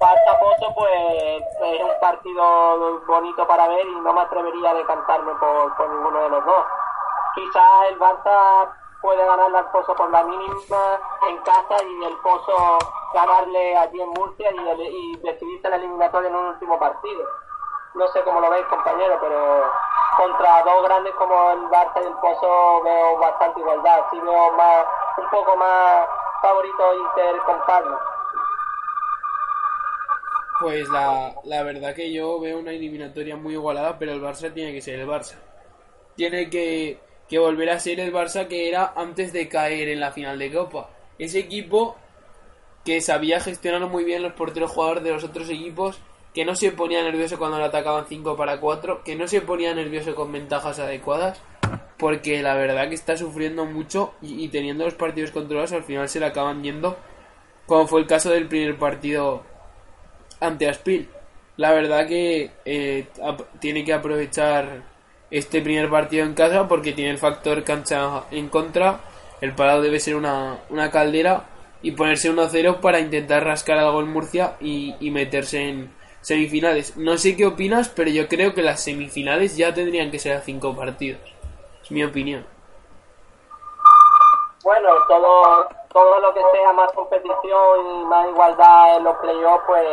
Barça 0.00 0.38
Pozo 0.38 0.74
pues 0.74 1.44
es 1.60 1.82
un 1.82 2.00
partido 2.00 3.00
bonito 3.06 3.46
para 3.46 3.68
ver 3.68 3.86
y 3.86 3.94
no 3.96 4.12
me 4.12 4.22
atrevería 4.22 4.70
a 4.70 4.74
decantarme 4.74 5.34
por, 5.34 5.76
por 5.76 5.90
ninguno 5.90 6.22
de 6.22 6.28
los 6.30 6.44
dos. 6.44 6.64
Quizá 7.34 7.86
el 7.88 7.98
Barça 7.98 8.79
puede 9.02 9.24
ganarle 9.24 9.58
al 9.58 9.70
Pozo 9.70 9.94
por 9.94 10.10
la 10.10 10.22
mínima 10.24 11.00
en 11.28 11.36
casa 11.38 11.82
y 11.84 12.04
el 12.04 12.16
Pozo 12.18 12.78
ganarle 13.14 13.76
allí 13.76 14.00
en 14.00 14.10
Murcia 14.10 14.50
y, 14.52 14.68
el- 14.68 14.80
y 14.80 15.16
decidirse 15.18 15.68
la 15.68 15.76
eliminatoria 15.76 16.28
en 16.28 16.36
un 16.36 16.46
último 16.46 16.78
partido. 16.78 17.24
No 17.94 18.06
sé 18.08 18.20
cómo 18.22 18.40
lo 18.40 18.50
veis 18.50 18.64
compañero, 18.66 19.18
pero 19.20 19.64
contra 20.16 20.62
dos 20.62 20.84
grandes 20.84 21.14
como 21.14 21.50
el 21.52 21.60
Barça 21.70 22.02
y 22.02 22.06
el 22.06 22.14
Pozo 22.14 22.82
veo 22.84 23.18
bastante 23.18 23.60
igualdad. 23.60 24.04
Sí 24.10 24.20
veo 24.20 24.52
más, 24.52 24.86
un 25.18 25.30
poco 25.30 25.56
más 25.56 26.06
favorito 26.42 26.94
Inter 26.94 27.38
con 27.40 27.60
Palma. 27.66 27.98
Pues 30.60 30.88
la, 30.90 31.32
la 31.44 31.62
verdad 31.62 31.94
que 31.94 32.12
yo 32.12 32.38
veo 32.38 32.58
una 32.58 32.70
eliminatoria 32.72 33.34
muy 33.34 33.54
igualada, 33.54 33.98
pero 33.98 34.12
el 34.12 34.22
Barça 34.22 34.52
tiene 34.52 34.72
que 34.72 34.82
ser 34.82 35.00
el 35.00 35.08
Barça. 35.08 35.36
Tiene 36.16 36.50
que, 36.50 37.00
que 37.30 37.38
volver 37.38 37.70
a 37.70 37.78
ser 37.78 38.00
el 38.00 38.12
Barça 38.12 38.48
que 38.48 38.68
era 38.68 38.92
antes 38.96 39.32
de 39.32 39.48
caer 39.48 39.88
en 39.88 40.00
la 40.00 40.10
final 40.10 40.36
de 40.36 40.52
Copa. 40.52 40.90
Ese 41.16 41.38
equipo 41.38 41.96
que 42.84 43.00
sabía 43.00 43.38
gestionar 43.38 43.86
muy 43.88 44.02
bien 44.02 44.22
los 44.22 44.32
porteros 44.32 44.72
jugadores 44.72 45.04
de 45.04 45.12
los 45.12 45.22
otros 45.22 45.48
equipos, 45.48 46.00
que 46.34 46.44
no 46.44 46.56
se 46.56 46.72
ponía 46.72 47.02
nervioso 47.04 47.38
cuando 47.38 47.58
le 47.58 47.66
atacaban 47.66 48.06
5 48.08 48.36
para 48.36 48.58
4, 48.58 49.04
que 49.04 49.14
no 49.14 49.28
se 49.28 49.42
ponía 49.42 49.72
nervioso 49.72 50.16
con 50.16 50.32
ventajas 50.32 50.80
adecuadas, 50.80 51.40
porque 51.98 52.42
la 52.42 52.54
verdad 52.54 52.88
que 52.88 52.96
está 52.96 53.16
sufriendo 53.16 53.64
mucho 53.64 54.12
y, 54.20 54.48
teniendo 54.48 54.84
los 54.84 54.94
partidos 54.94 55.30
controlados 55.30 55.72
al 55.72 55.84
final 55.84 56.08
se 56.08 56.18
le 56.18 56.26
acaban 56.26 56.64
yendo, 56.64 56.96
como 57.66 57.86
fue 57.86 58.00
el 58.00 58.08
caso 58.08 58.30
del 58.30 58.48
primer 58.48 58.76
partido 58.76 59.44
ante 60.40 60.68
Aspil. 60.68 61.08
La 61.56 61.70
verdad 61.72 62.08
que 62.08 62.50
eh, 62.64 63.06
tiene 63.60 63.84
que 63.84 63.92
aprovechar 63.92 64.89
este 65.30 65.62
primer 65.62 65.88
partido 65.88 66.24
en 66.24 66.34
casa 66.34 66.66
porque 66.68 66.92
tiene 66.92 67.10
el 67.10 67.18
factor 67.18 67.64
cancha 67.64 68.24
en 68.30 68.48
contra. 68.48 69.00
El 69.40 69.54
parado 69.54 69.82
debe 69.82 70.00
ser 70.00 70.16
una, 70.16 70.58
una 70.68 70.90
caldera 70.90 71.44
y 71.82 71.92
ponerse 71.92 72.30
1-0 72.30 72.80
para 72.80 73.00
intentar 73.00 73.44
rascar 73.44 73.78
algo 73.78 74.00
en 74.00 74.12
Murcia 74.12 74.56
y, 74.60 75.10
meterse 75.10 75.68
en 75.68 75.94
semifinales. 76.20 76.96
No 76.96 77.16
sé 77.16 77.36
qué 77.36 77.46
opinas, 77.46 77.88
pero 77.88 78.10
yo 78.10 78.28
creo 78.28 78.54
que 78.54 78.62
las 78.62 78.82
semifinales 78.84 79.56
ya 79.56 79.72
tendrían 79.72 80.10
que 80.10 80.18
ser 80.18 80.36
a 80.36 80.40
5 80.40 80.76
partidos. 80.76 81.20
Es 81.82 81.90
mi 81.90 82.04
opinión. 82.04 82.46
Bueno, 84.62 84.90
todo, 85.08 85.68
todo 85.90 86.20
lo 86.20 86.34
que 86.34 86.40
sea 86.52 86.72
más 86.74 86.92
competición 86.92 88.02
y 88.02 88.04
más 88.04 88.28
igualdad 88.28 88.96
en 88.98 89.04
los 89.04 89.16
playoffs, 89.16 89.64
pues 89.66 89.86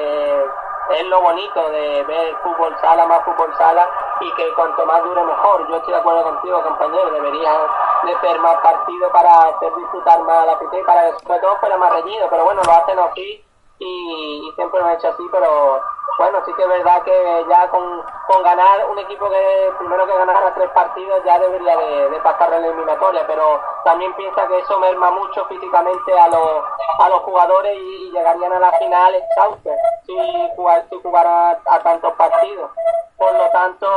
es 0.90 1.06
lo 1.08 1.22
bonito 1.22 1.70
de 1.70 2.04
ver 2.04 2.36
fútbol 2.44 2.76
sala, 2.82 3.06
más 3.08 3.24
fútbol 3.24 3.54
sala 3.58 3.88
y 4.22 4.32
que 4.34 4.54
cuanto 4.54 4.86
más 4.86 5.04
dure 5.04 5.24
mejor. 5.24 5.68
Yo 5.68 5.76
estoy 5.78 5.94
de 5.94 6.00
acuerdo 6.00 6.24
contigo, 6.24 6.64
compañero, 6.64 7.12
deberían 7.12 7.58
de 8.04 8.20
ser 8.20 8.40
más 8.40 8.58
partidos 8.58 9.12
para 9.12 9.42
hacer 9.44 9.76
disfrutar 9.76 10.22
más 10.24 10.44
a 10.44 10.46
la 10.46 10.60
PT, 10.60 10.84
para 10.86 11.12
que 11.12 11.26
sobre 11.26 11.40
todo 11.40 11.58
fuera 11.58 11.78
más 11.78 11.94
reñido, 11.94 12.28
pero 12.30 12.44
bueno, 12.46 12.62
lo 12.64 12.72
hacen 12.72 13.00
así 13.00 13.44
y, 13.80 14.48
y 14.48 14.52
siempre 14.56 14.80
lo 14.80 14.88
han 14.88 14.94
hecho 14.94 15.10
así, 15.10 15.24
pero 15.32 15.82
bueno, 16.18 16.40
sí 16.46 16.54
que 16.54 16.64
es 16.64 16.68
verdad 16.70 17.04
que 17.04 17.46
ya 17.50 17.68
con, 17.70 18.02
con 18.28 18.44
ganar 18.44 18.86
un 18.90 18.98
equipo 19.00 19.30
que 19.30 19.72
primero 19.78 20.06
que 20.08 20.18
ganara 20.18 20.54
tres 20.56 20.70
partidos 20.72 21.24
ya 21.24 21.38
debería 21.40 21.78
de, 21.78 22.10
de 22.10 22.20
pasar 22.22 22.50
la 22.50 22.58
eliminatoria, 22.58 23.26
pero 23.28 23.62
también 23.84 24.14
piensa 24.16 24.48
que 24.48 24.58
eso 24.60 24.80
merma 24.80 25.12
mucho 25.12 25.46
físicamente 25.46 26.20
a 26.20 26.28
los, 26.30 26.64
a 27.00 27.10
los 27.10 27.20
jugadores 27.22 27.78
y, 27.78 28.08
llegarían 28.12 28.54
a 28.54 28.60
la 28.60 28.72
final 28.74 29.14
exhaustos 29.14 29.74
si, 30.06 30.50
jugar, 30.56 30.84
si 30.90 31.00
jugaran 31.02 31.58
a, 31.66 31.80
tantos 31.82 32.14
partidos. 32.14 32.72
Por 33.18 33.32
lo 33.34 33.50
tanto, 33.52 33.88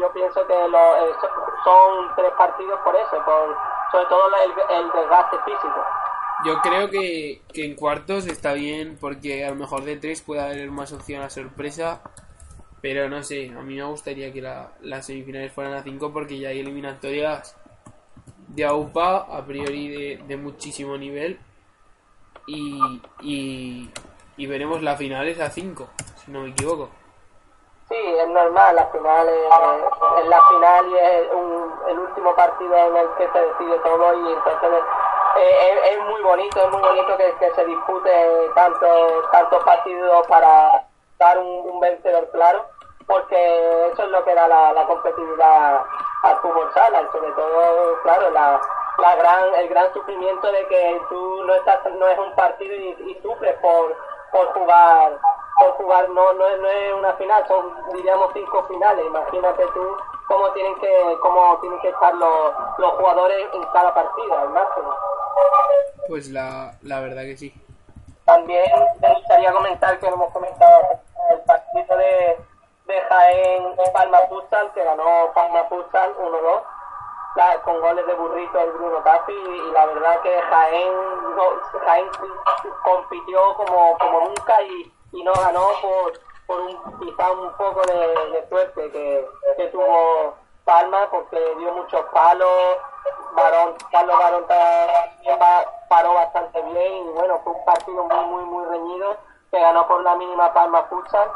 yo 0.00 0.10
pienso 0.12 0.46
que 0.46 0.68
lo, 0.68 0.78
eh, 0.96 1.14
so- 1.20 1.28
son 1.64 2.14
tres 2.16 2.32
partidos 2.32 2.78
por 2.80 2.94
eso, 2.96 3.16
por, 3.24 3.56
sobre 3.92 4.06
todo 4.06 4.22
el, 4.44 4.76
el 4.76 4.92
desgaste 4.92 5.38
físico. 5.40 5.84
Yo 6.44 6.60
creo 6.62 6.88
que, 6.88 7.42
que 7.52 7.64
en 7.64 7.74
cuartos 7.74 8.26
está 8.26 8.52
bien 8.52 8.96
porque 9.00 9.44
a 9.44 9.50
lo 9.50 9.56
mejor 9.56 9.82
de 9.84 9.96
tres 9.96 10.22
puede 10.22 10.40
haber 10.40 10.70
más 10.70 10.92
opción 10.92 11.22
a 11.22 11.30
sorpresa. 11.30 12.00
Pero 12.80 13.08
no 13.08 13.24
sé, 13.24 13.50
a 13.58 13.62
mí 13.62 13.74
me 13.74 13.82
gustaría 13.82 14.32
que 14.32 14.40
la- 14.40 14.70
las 14.80 15.06
semifinales 15.06 15.52
fueran 15.52 15.74
a 15.74 15.82
5 15.82 16.12
porque 16.12 16.38
ya 16.38 16.50
hay 16.50 16.60
eliminatorias 16.60 17.56
de 18.48 18.64
AUPA 18.64 19.16
a 19.36 19.44
priori 19.44 20.18
de, 20.18 20.36
muchísimo 20.36 20.96
nivel. 20.96 21.40
Y, 22.46 23.02
y, 23.20 23.90
y 24.36 24.46
veremos 24.46 24.80
la 24.82 24.96
final 24.96 25.26
es 25.28 25.40
a 25.40 25.50
5, 25.50 25.88
si 26.24 26.30
no 26.30 26.42
me 26.42 26.50
equivoco. 26.50 26.88
Sí, 27.88 27.96
es 27.96 28.28
normal, 28.28 28.76
la 28.76 28.86
final 28.86 29.28
es, 29.28 30.22
es 30.22 30.28
la 30.28 30.40
final 30.48 30.86
y 30.90 30.94
es 30.94 31.32
un- 31.34 31.72
el 31.90 31.98
último 31.98 32.34
partido 32.36 32.76
en 32.76 32.96
el 32.96 33.06
que 33.16 33.28
se 33.32 33.38
decide 33.38 33.78
todo 33.82 34.14
y 34.14 34.32
entonces 34.34 34.82
es, 35.38 35.92
es 35.92 36.04
muy 36.04 36.22
bonito, 36.22 36.60
es 36.60 36.70
muy 36.70 36.80
bonito 36.80 37.16
que, 37.16 37.52
se 37.54 37.64
dispute 37.64 38.50
tantos 38.54 39.30
tantos 39.32 39.64
partidos 39.64 40.26
para 40.26 40.84
dar 41.18 41.38
un, 41.38 41.80
vencedor 41.80 42.28
claro, 42.30 42.64
porque 43.06 43.90
eso 43.92 44.02
es 44.02 44.10
lo 44.10 44.24
que 44.24 44.34
da 44.34 44.48
la, 44.48 44.72
la 44.72 44.86
competitividad 44.86 45.82
al 46.22 46.36
fútbol 46.40 46.72
sala 46.74 47.02
y 47.02 47.12
sobre 47.12 47.30
todo, 47.32 48.02
claro, 48.02 48.30
la, 48.30 48.60
la 48.98 49.16
gran, 49.16 49.54
el 49.54 49.68
gran 49.68 49.92
sufrimiento 49.92 50.50
de 50.50 50.66
que 50.66 51.00
tú 51.08 51.44
no 51.44 51.54
estás, 51.54 51.78
no 51.98 52.08
es 52.08 52.18
un 52.18 52.34
partido 52.34 52.74
y, 52.74 53.10
y 53.10 53.22
sufres 53.22 53.56
por, 53.60 53.96
por 54.32 54.46
jugar 54.54 55.18
por 55.58 55.72
jugar 55.72 56.08
no, 56.10 56.32
no, 56.34 56.46
es, 56.46 56.60
no 56.60 56.68
es 56.68 56.94
una 56.94 57.12
final, 57.14 57.46
son 57.48 57.74
diríamos 57.92 58.30
cinco 58.32 58.62
finales. 58.64 59.04
Imagínate 59.06 59.66
tú 59.74 59.96
cómo 60.28 60.50
tienen 60.52 60.74
que 60.76 61.18
cómo 61.20 61.58
tienen 61.60 61.80
que 61.80 61.88
estar 61.88 62.14
los, 62.14 62.52
los 62.78 62.92
jugadores 62.92 63.48
en 63.52 63.62
cada 63.72 63.92
partida, 63.92 64.40
al 64.40 64.50
máximo. 64.50 64.94
Pues 66.08 66.28
la, 66.30 66.72
la 66.82 67.00
verdad 67.00 67.22
que 67.22 67.36
sí. 67.36 67.54
También 68.24 68.64
me 69.00 69.14
gustaría 69.14 69.52
comentar 69.52 69.98
que 69.98 70.06
no 70.08 70.14
hemos 70.14 70.32
comentado 70.32 71.00
el 71.30 71.40
partido 71.40 71.96
de, 71.96 72.38
de 72.86 73.00
Jaén 73.02 73.64
Palma 73.92 74.18
Futsal, 74.28 74.72
que 74.72 74.84
ganó 74.84 75.32
Palma 75.34 75.64
Futsal 75.64 76.14
1-2, 76.16 76.62
la- 77.36 77.60
con 77.62 77.80
goles 77.80 78.06
de 78.06 78.14
burrito 78.14 78.58
el 78.60 78.70
Bruno 78.72 78.98
Tapi, 79.02 79.32
y 79.32 79.70
la 79.72 79.86
verdad 79.86 80.20
que 80.22 80.40
Jaén, 80.42 80.92
Jaén 81.86 82.06
compitió 82.84 83.54
como, 83.54 83.96
como 83.98 84.20
nunca 84.28 84.62
y, 84.62 84.92
y 85.12 85.22
no 85.24 85.32
ganó 85.34 85.68
por, 85.82 86.12
por 86.46 86.60
un, 86.60 86.98
quizá 87.00 87.30
un 87.32 87.52
poco 87.54 87.82
de, 87.86 88.30
de 88.32 88.48
suerte 88.48 88.90
que, 88.90 89.28
que 89.56 89.66
tuvo 89.68 90.34
Palma, 90.64 91.08
porque 91.10 91.38
dio 91.58 91.72
muchos 91.72 92.04
palos, 92.12 92.76
Barón, 93.34 93.74
Carlos 93.92 94.18
Barón 94.18 94.46
también 94.46 95.38
paró 95.88 96.14
bastante 96.14 96.60
bien 96.62 97.06
y 97.08 97.10
bueno, 97.12 97.38
fue 97.44 97.52
un 97.52 97.64
partido 97.64 98.04
muy, 98.04 98.24
muy, 98.26 98.44
muy 98.44 98.64
reñido. 98.66 99.16
Que 99.50 99.58
ganó 99.58 99.86
por 99.88 100.02
la 100.02 100.14
mínima 100.16 100.52
Palma 100.52 100.82
Futsal 100.90 101.26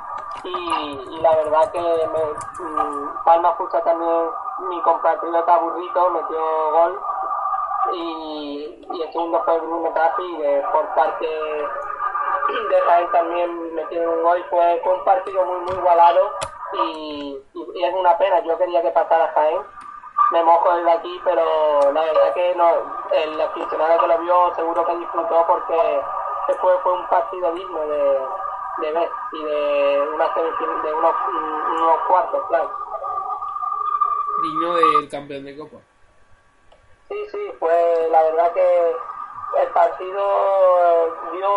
y, 0.44 1.18
la 1.22 1.34
verdad 1.34 1.70
que 1.72 1.80
mm, 1.80 3.24
Palma 3.24 3.54
Futsal 3.54 3.82
también, 3.84 4.28
mi 4.68 4.82
compatriota 4.82 5.56
Burrito 5.56 6.10
metió 6.10 6.72
gol 6.72 7.00
y, 7.94 8.86
y 8.92 9.02
el 9.02 9.12
segundo 9.12 9.42
fue 9.44 9.58
Bruno 9.60 9.94
que 9.94 10.62
por 10.72 10.86
parte 10.94 11.26
de 11.26 12.80
Jaén 12.86 13.10
también 13.12 13.74
metieron 13.74 14.18
un 14.18 14.22
gol. 14.24 14.44
Fue, 14.50 14.82
un 14.84 15.04
partido 15.04 15.44
muy 15.46 15.60
muy 15.60 15.74
igualado 15.74 16.30
y, 16.74 17.42
y- 17.54 17.70
y 17.78 17.84
es 17.84 17.94
una 17.94 18.16
pena. 18.18 18.40
Yo 18.40 18.58
quería 18.58 18.82
que 18.82 18.90
pasara 18.90 19.32
Jaén 19.34 19.62
me 20.32 20.42
mojo 20.44 20.74
desde 20.76 20.92
aquí 20.92 21.20
pero 21.24 21.44
la 21.92 22.00
verdad 22.02 22.34
que 22.34 22.54
no 22.56 22.68
el 23.12 23.40
aficionado 23.40 24.00
que 24.00 24.06
lo 24.06 24.18
vio 24.18 24.54
seguro 24.54 24.84
que 24.86 24.96
disfrutó 24.96 25.46
porque 25.46 26.02
que 26.46 26.54
fue 26.54 26.78
fue 26.82 26.92
un 26.92 27.06
partido 27.08 27.52
digno 27.52 27.80
de, 27.80 28.18
de 28.78 28.92
ver 28.92 29.10
y 29.32 29.44
de 29.44 30.08
una 30.14 30.28
de 30.28 30.94
unos, 30.94 31.14
unos 31.78 32.00
cuartos 32.08 32.46
claro 32.48 32.70
Digno 34.42 34.74
del 34.74 35.08
campeón 35.08 35.44
de 35.44 35.56
Copa. 35.56 35.76
Sí, 37.08 37.26
sí, 37.30 37.52
pues 37.60 38.10
la 38.10 38.22
verdad 38.24 38.52
que 38.52 38.96
el 39.58 39.68
partido 39.68 41.14
dio. 41.32 41.50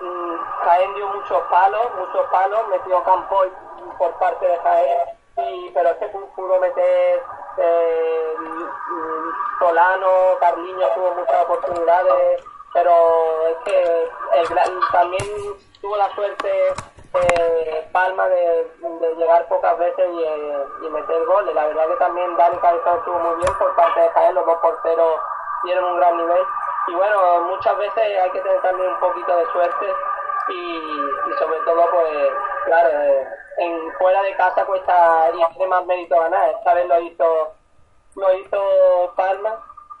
mm, 0.00 0.36
Jaén 0.62 0.94
dio 0.94 1.08
muchos 1.08 1.42
palos, 1.50 1.90
muchos 1.98 2.26
palos, 2.30 2.68
metió 2.68 3.02
campo 3.02 3.42
por 3.98 4.12
parte 4.18 4.46
de 4.46 4.58
Jaén, 4.58 5.08
y, 5.38 5.70
pero 5.70 5.88
es 5.90 5.96
que 5.96 6.12
pu- 6.12 6.28
pudo 6.36 6.60
meter 6.60 7.22
eh, 7.58 8.34
Solano, 9.58 10.08
Carliño 10.40 10.88
tuvo 10.94 11.10
muchas 11.14 11.44
oportunidades, 11.44 12.44
pero 12.72 12.92
es 13.48 13.56
que 13.64 14.10
el 14.34 14.46
gran- 14.48 14.80
también 14.92 15.24
tuvo 15.80 15.96
la 15.96 16.08
suerte 16.14 16.74
eh, 17.14 17.88
Palma 17.92 18.28
de, 18.28 18.70
de 18.80 19.14
llegar 19.16 19.48
pocas 19.48 19.78
veces 19.78 20.06
y, 20.12 20.22
eh, 20.22 20.64
y 20.82 20.88
meter 20.90 21.24
goles. 21.26 21.54
La 21.54 21.66
verdad 21.66 21.88
que 21.88 21.96
también 21.96 22.36
Dani 22.36 22.58
Cabezón 22.58 22.98
estuvo 22.98 23.18
muy 23.18 23.36
bien 23.36 23.54
por 23.58 23.74
parte 23.74 24.00
de 24.00 24.10
Jaén, 24.10 24.34
los 24.34 24.44
dos 24.46 24.58
porteros 24.58 25.20
dieron 25.62 25.84
un 25.84 25.96
gran 25.96 26.16
nivel. 26.18 26.44
Y 26.88 26.94
bueno, 26.94 27.40
muchas 27.50 27.76
veces 27.78 28.18
hay 28.22 28.30
que 28.30 28.40
tener 28.40 28.60
también 28.60 28.90
un 28.90 29.00
poquito 29.00 29.34
de 29.36 29.46
suerte 29.52 29.94
y, 30.48 30.76
y 30.76 31.32
sobre 31.38 31.58
todo, 31.60 31.90
pues, 31.90 32.28
claro, 32.66 32.88
eh, 32.90 33.28
en 33.58 33.92
fuera 33.94 34.22
de 34.22 34.36
casa 34.36 34.64
cuesta 34.66 35.30
y 35.34 35.54
tiene 35.54 35.66
más 35.68 35.86
mérito 35.86 36.18
ganar. 36.18 36.50
Esta 36.50 36.74
vez 36.74 36.86
lo 36.86 37.00
hizo, 37.00 37.54
lo 38.16 38.34
hizo 38.34 39.12
Palma 39.16 39.58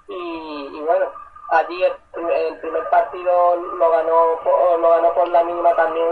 y, 0.08 0.80
bueno, 0.82 1.06
allí 1.50 1.82
el, 1.84 2.58
primer 2.60 2.88
partido 2.90 3.56
lo 3.56 3.90
ganó, 3.90 4.40
por- 4.42 4.78
lo 4.80 4.90
ganó 4.90 5.12
por 5.14 5.28
la 5.28 5.42
mínima 5.44 5.74
también 5.74 6.08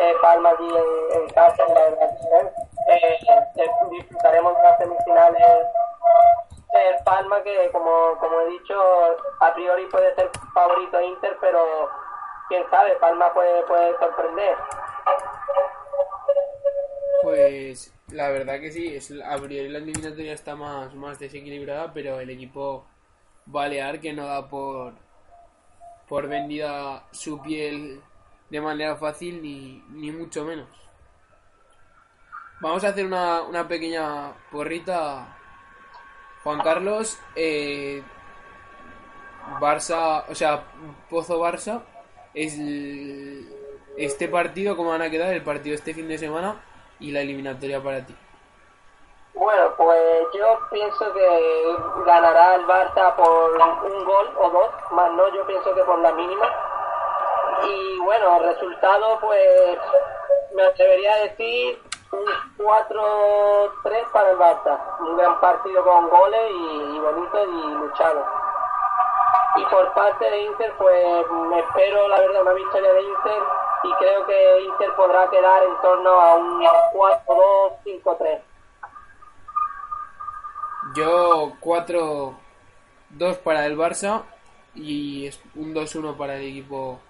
eh, 0.00 0.14
Palma 0.22 0.50
allí 0.50 0.68
en, 0.68 1.20
en 1.22 1.28
casa, 1.30 1.64
la 1.68 1.74
verdad 1.74 2.10
eh, 2.88 3.18
eh, 3.56 3.70
disfrutaremos 3.90 4.56
de 4.56 4.62
las 4.62 4.78
semifinales 4.78 5.66
el 6.72 7.04
Palma 7.04 7.42
que 7.42 7.70
como, 7.72 8.16
como 8.18 8.40
he 8.40 8.46
dicho 8.48 8.74
a 9.40 9.52
priori 9.54 9.86
puede 9.86 10.14
ser 10.14 10.30
favorito 10.54 11.00
Inter 11.00 11.36
pero 11.40 11.88
quién 12.48 12.68
sabe 12.70 12.94
Palma 12.96 13.32
puede, 13.32 13.62
puede 13.64 13.98
sorprender 13.98 14.56
Pues 17.28 17.92
la 18.10 18.30
verdad 18.30 18.58
que 18.58 18.72
sí, 18.72 18.86
es, 18.86 19.12
a 19.12 19.36
priori 19.36 19.68
la 19.68 19.78
eliminatoria 19.80 20.32
está 20.32 20.56
más, 20.56 20.94
más 20.94 21.18
desequilibrada, 21.18 21.92
pero 21.92 22.18
el 22.20 22.30
equipo 22.30 22.86
balear 23.44 24.00
que 24.00 24.14
no 24.14 24.24
da 24.24 24.48
por, 24.48 24.94
por 26.08 26.26
vendida 26.26 27.06
su 27.10 27.38
piel 27.42 28.00
de 28.48 28.60
manera 28.62 28.96
fácil 28.96 29.42
ni, 29.42 29.84
ni 29.90 30.10
mucho 30.10 30.42
menos. 30.42 30.70
Vamos 32.62 32.82
a 32.84 32.88
hacer 32.88 33.04
una, 33.04 33.42
una 33.42 33.68
pequeña 33.68 34.32
porrita. 34.50 35.36
Juan 36.42 36.60
Carlos, 36.60 37.18
eh, 37.36 38.02
Barça, 39.60 40.24
o 40.30 40.34
sea, 40.34 40.64
Pozo 41.10 41.38
Barça, 41.38 41.82
es 42.32 42.58
este 43.98 44.28
partido, 44.28 44.78
cómo 44.78 44.90
van 44.90 45.02
a 45.02 45.10
quedar, 45.10 45.34
el 45.34 45.42
partido 45.42 45.74
este 45.74 45.92
fin 45.92 46.08
de 46.08 46.16
semana 46.16 46.64
y 47.00 47.12
la 47.12 47.20
eliminatoria 47.20 47.82
para 47.82 48.04
ti. 48.04 48.14
Bueno, 49.34 49.70
pues 49.76 50.26
yo 50.34 50.58
pienso 50.70 51.12
que 51.12 51.76
ganará 52.04 52.56
el 52.56 52.66
Barça 52.66 53.14
por 53.14 53.52
un 53.52 54.04
gol 54.04 54.32
o 54.36 54.50
dos, 54.50 54.70
más 54.90 55.12
no, 55.12 55.28
yo 55.28 55.46
pienso 55.46 55.74
que 55.74 55.84
por 55.84 55.98
la 56.00 56.12
mínima. 56.12 56.46
Y 57.62 57.98
bueno, 58.00 58.40
resultado, 58.40 59.18
pues 59.20 59.78
me 60.54 60.62
atrevería 60.64 61.14
a 61.14 61.18
decir 61.18 61.80
un 62.10 62.24
4-3 62.58 64.10
para 64.12 64.30
el 64.30 64.38
Barça. 64.38 64.78
Un 65.00 65.16
gran 65.16 65.40
partido 65.40 65.84
con 65.84 66.08
goles 66.08 66.50
y, 66.50 66.96
y 66.96 66.98
bonito 66.98 67.44
y 67.44 67.74
luchado. 67.74 68.24
Y 69.56 69.64
por 69.66 69.92
parte 69.94 70.30
de 70.30 70.38
Inter, 70.40 70.72
pues 70.78 71.30
me 71.30 71.60
espero, 71.60 72.08
la 72.08 72.18
verdad, 72.20 72.42
una 72.42 72.52
victoria 72.54 72.92
de 72.92 73.02
Inter 73.02 73.42
y 73.84 73.92
creo 73.94 74.26
que 74.26 74.62
Inter 74.62 74.92
podrá 74.96 75.30
quedar 75.30 75.62
en 75.62 75.80
torno 75.80 76.10
a 76.10 76.34
un 76.34 76.62
4-2, 76.62 78.02
5-3. 78.04 78.40
Yo 80.94 81.52
4-2 81.60 82.34
para 83.44 83.66
el 83.66 83.76
Barça 83.76 84.22
y 84.74 85.30
un 85.54 85.74
2-1 85.74 86.16
para 86.16 86.36
el 86.36 86.48
equipo 86.48 87.00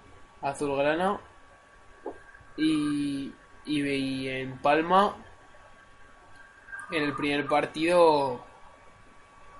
azulgrana. 0.41 1.19
Y, 2.57 3.33
y, 3.65 3.81
y 3.81 4.27
en 4.27 4.57
Palma, 4.59 5.15
en 6.91 7.03
el 7.03 7.13
primer 7.15 7.47
partido, 7.47 8.41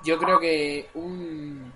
yo 0.04 0.18
creo 0.18 0.40
que 0.40 0.90
un... 0.94 1.74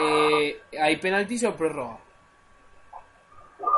Eh, 0.00 0.62
¿Hay 0.80 0.96
penaltis 0.96 1.44
o 1.44 1.54
prórroga? 1.54 1.98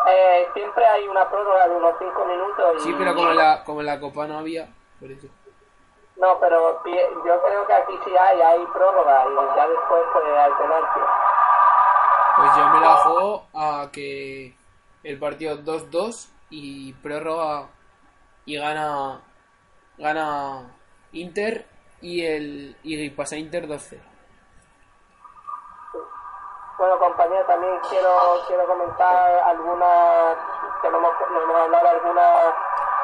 Eh, 0.08 0.48
siempre 0.54 0.85
hay 0.85 1.06
una 1.08 1.28
prórroga 1.28 1.68
de 1.68 1.76
unos 1.76 1.94
5 1.98 2.24
minutos. 2.24 2.76
Y... 2.76 2.80
Sí, 2.80 2.94
pero 2.98 3.14
como 3.14 3.30
en 3.30 3.37
la, 3.37 3.64
como 3.64 3.80
en 3.80 3.87
la 3.87 4.00
Copa 4.00 4.26
no 4.26 4.38
había, 4.38 4.68
por 5.00 5.11
eso. 5.11 5.28
No, 6.16 6.38
pero 6.38 6.82
yo 6.85 7.42
creo 7.42 7.66
que 7.66 7.72
aquí 7.72 7.98
sí 8.04 8.11
hay, 8.16 8.40
hay 8.40 8.64
prórroga 8.66 9.24
y 9.26 9.56
ya 9.56 9.66
después 9.66 10.02
pues 10.12 10.24
hay 10.24 10.52
penalti. 10.52 11.00
Pues 12.37 12.56
yo 12.56 12.68
me 12.68 12.80
la 12.80 12.96
juego 12.96 13.46
a 13.54 13.88
que 13.92 14.54
el 15.02 15.18
partido 15.18 15.58
2-2 15.58 16.28
y 16.50 16.92
prórroga 16.94 17.68
y 18.44 18.56
gana 18.56 19.20
gana 19.98 20.76
Inter 21.12 21.66
y 22.00 22.24
el 22.24 22.76
y 22.82 23.11
pasa 23.11 23.37
Inter 23.37 23.66
2-0. 23.66 24.12
Bueno, 26.83 26.99
compañero, 26.99 27.45
también 27.47 27.79
quiero 27.88 28.11
quiero 28.49 28.66
comentar 28.66 29.40
algunas, 29.47 30.37
que 30.83 30.90
no 30.90 30.99
hemos, 30.99 31.12
no 31.31 31.40
hemos 31.42 31.57
hablado 31.57 31.88
algunas 31.90 32.55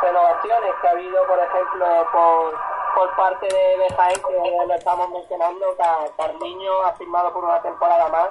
renovaciones 0.03 0.75
que 0.81 0.89
ha 0.89 0.91
habido, 0.91 1.25
por 1.29 1.39
ejemplo, 1.39 1.87
por, 2.11 2.55
por 2.97 3.15
parte 3.17 3.47
de, 3.47 3.79
de 3.79 3.95
Jaén, 3.95 4.21
que 4.21 4.67
lo 4.67 4.75
estamos 4.75 5.09
mencionando, 5.11 5.77
Ca- 5.77 6.07
Carliño 6.17 6.73
ha 6.87 6.93
firmado 6.95 7.33
por 7.33 7.45
una 7.45 7.63
temporada 7.63 8.09
más 8.09 8.29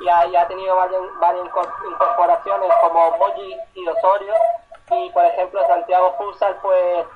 y 0.00 0.08
ha, 0.08 0.20
ha 0.20 0.48
tenido 0.48 0.76
varias, 0.76 1.02
varias 1.20 1.44
inco- 1.44 1.90
incorporaciones 1.90 2.72
como 2.80 3.10
Boyi 3.18 3.60
y 3.74 3.86
Osorio. 3.86 4.32
Y 4.92 5.10
por 5.10 5.26
ejemplo 5.26 5.60
Santiago 5.66 6.14
Futsal 6.16 6.56
pues 6.62 7.06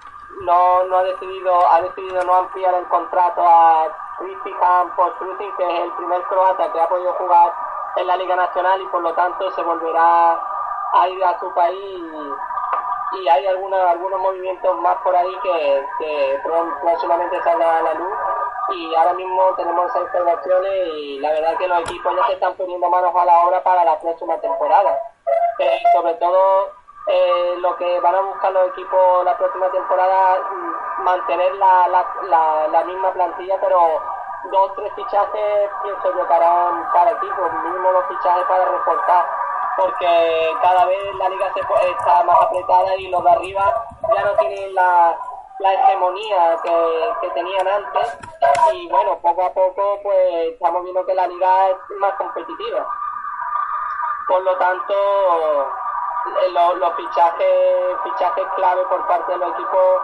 no, 0.41 0.85
no 0.85 0.97
ha 0.99 1.03
decidido 1.05 1.71
ha 1.71 1.83
decidido 1.83 2.23
no 2.25 2.35
ampliar 2.35 2.75
el 2.75 2.87
contrato 2.89 3.43
a 3.43 3.89
Cristian 4.19 4.95
Postrutin 4.97 5.57
que 5.57 5.65
es 5.65 5.81
el 5.85 5.93
primer 5.93 6.23
croata 6.25 6.73
que 6.73 6.81
ha 6.81 6.89
podido 6.89 7.13
jugar 7.15 7.53
en 7.97 8.07
la 8.07 8.17
Liga 8.17 8.37
Nacional 8.37 8.81
y 8.81 8.87
por 8.87 9.03
lo 9.03 9.13
tanto 9.15 9.51
se 9.53 9.63
volverá 9.63 10.41
a 10.93 11.09
ir 11.09 11.25
a 11.25 11.39
su 11.39 11.53
país 11.55 12.05
y, 13.13 13.27
hay 13.27 13.47
alguna, 13.47 13.91
algunos 13.91 14.21
movimientos 14.21 14.77
más 14.79 14.97
por 14.99 15.17
ahí 15.17 15.35
que, 15.43 15.87
que 15.99 16.41
próximamente 16.83 17.43
saldrán 17.43 17.77
a 17.77 17.83
la 17.83 17.95
luz 17.95 18.19
y 18.71 18.95
ahora 18.95 19.15
mismo 19.15 19.55
tenemos 19.57 19.91
esas 19.91 20.03
informaciones 20.03 20.89
y 20.95 21.19
la 21.21 21.31
verdad 21.31 21.57
que 21.57 21.69
los 21.69 21.81
equipos 21.81 22.15
ya 22.17 22.27
se 22.27 22.33
están 22.35 22.55
poniendo 22.55 22.89
manos 22.91 23.15
a 23.17 23.25
la 23.25 23.47
obra 23.47 23.63
para 23.63 23.85
la 23.85 23.99
próxima 23.99 24.39
temporada. 24.41 24.99
Eh, 25.59 25.83
sobre 25.93 26.15
todo 26.15 26.78
eh, 27.09 27.57
lo 27.61 27.75
que 27.77 28.01
van 28.01 28.15
a 28.15 28.21
buscar 28.21 28.53
los 28.53 28.69
equipos 28.69 29.25
la 29.25 29.37
próxima 29.37 29.71
temporada, 29.71 30.39
mm, 30.51 31.03
mantener 31.05 31.55
la, 31.55 31.89
la, 31.89 32.07
la, 32.25 32.69
la 32.69 32.85
misma 32.85 33.13
plantilla, 33.13 33.57
pero 33.61 33.81
dos 34.51 34.73
tres 34.77 34.93
fichajes 34.95 35.71
pienso 35.83 36.17
yo 36.17 36.27
que 36.27 36.35
harán 36.35 36.87
cada 36.93 37.11
equipo, 37.13 37.51
mínimo 37.65 37.93
dos 37.93 38.05
fichajes 38.09 38.45
para 38.47 38.65
reforzar, 38.67 39.27
porque 39.79 40.57
cada 40.63 40.85
vez 40.85 41.15
la 41.17 41.29
liga 41.31 41.53
se, 41.55 41.61
está 41.61 42.25
más 42.25 42.37
apretada 42.43 42.95
y 42.97 43.09
los 43.09 43.25
de 43.25 43.31
arriba 43.31 43.87
ya 44.15 44.25
no 44.25 44.33
tienen 44.37 44.75
la, 44.75 45.19
la 45.61 45.75
hegemonía 45.75 46.57
que, 46.63 47.11
que 47.23 47.31
tenían 47.31 47.69
antes 47.69 48.19
y 48.75 48.89
bueno, 48.89 49.19
poco 49.21 49.47
a 49.47 49.53
poco 49.53 50.01
pues 50.03 50.53
estamos 50.53 50.83
viendo 50.83 51.05
que 51.07 51.15
la 51.15 51.27
liga 51.27 51.71
es 51.71 51.77
más 51.99 52.15
competitiva. 52.15 52.87
Por 54.27 54.43
lo 54.43 54.57
tanto, 54.59 54.95
eh, 56.45 56.51
lo- 56.53 56.75
los 56.77 56.95
fichajes, 56.97 57.97
fichajes 58.05 58.45
clave 58.57 58.83
por 58.87 59.07
parte 59.07 59.33
de 59.33 59.39
los 59.39 59.51
equipos 59.55 60.03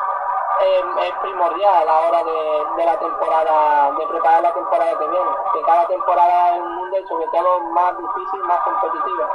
eh, 0.62 0.82
es 1.08 1.12
primordial 1.20 1.74
a 1.74 1.84
la 1.84 2.00
hora 2.00 2.24
de, 2.24 2.76
de 2.76 2.84
la 2.84 2.98
temporada, 2.98 3.90
de 3.92 4.06
preparar 4.06 4.42
la 4.42 4.54
temporada 4.54 4.98
que 4.98 5.08
viene. 5.08 5.30
Que 5.52 5.60
cada 5.62 5.86
temporada 5.88 6.54
es 6.56 6.62
un 6.62 6.76
mundo 6.76 6.96
y 6.98 7.06
sobre 7.08 7.26
todo 7.26 7.60
más 7.70 7.92
difícil, 7.98 8.40
más 8.44 8.60
competitiva. 8.60 9.28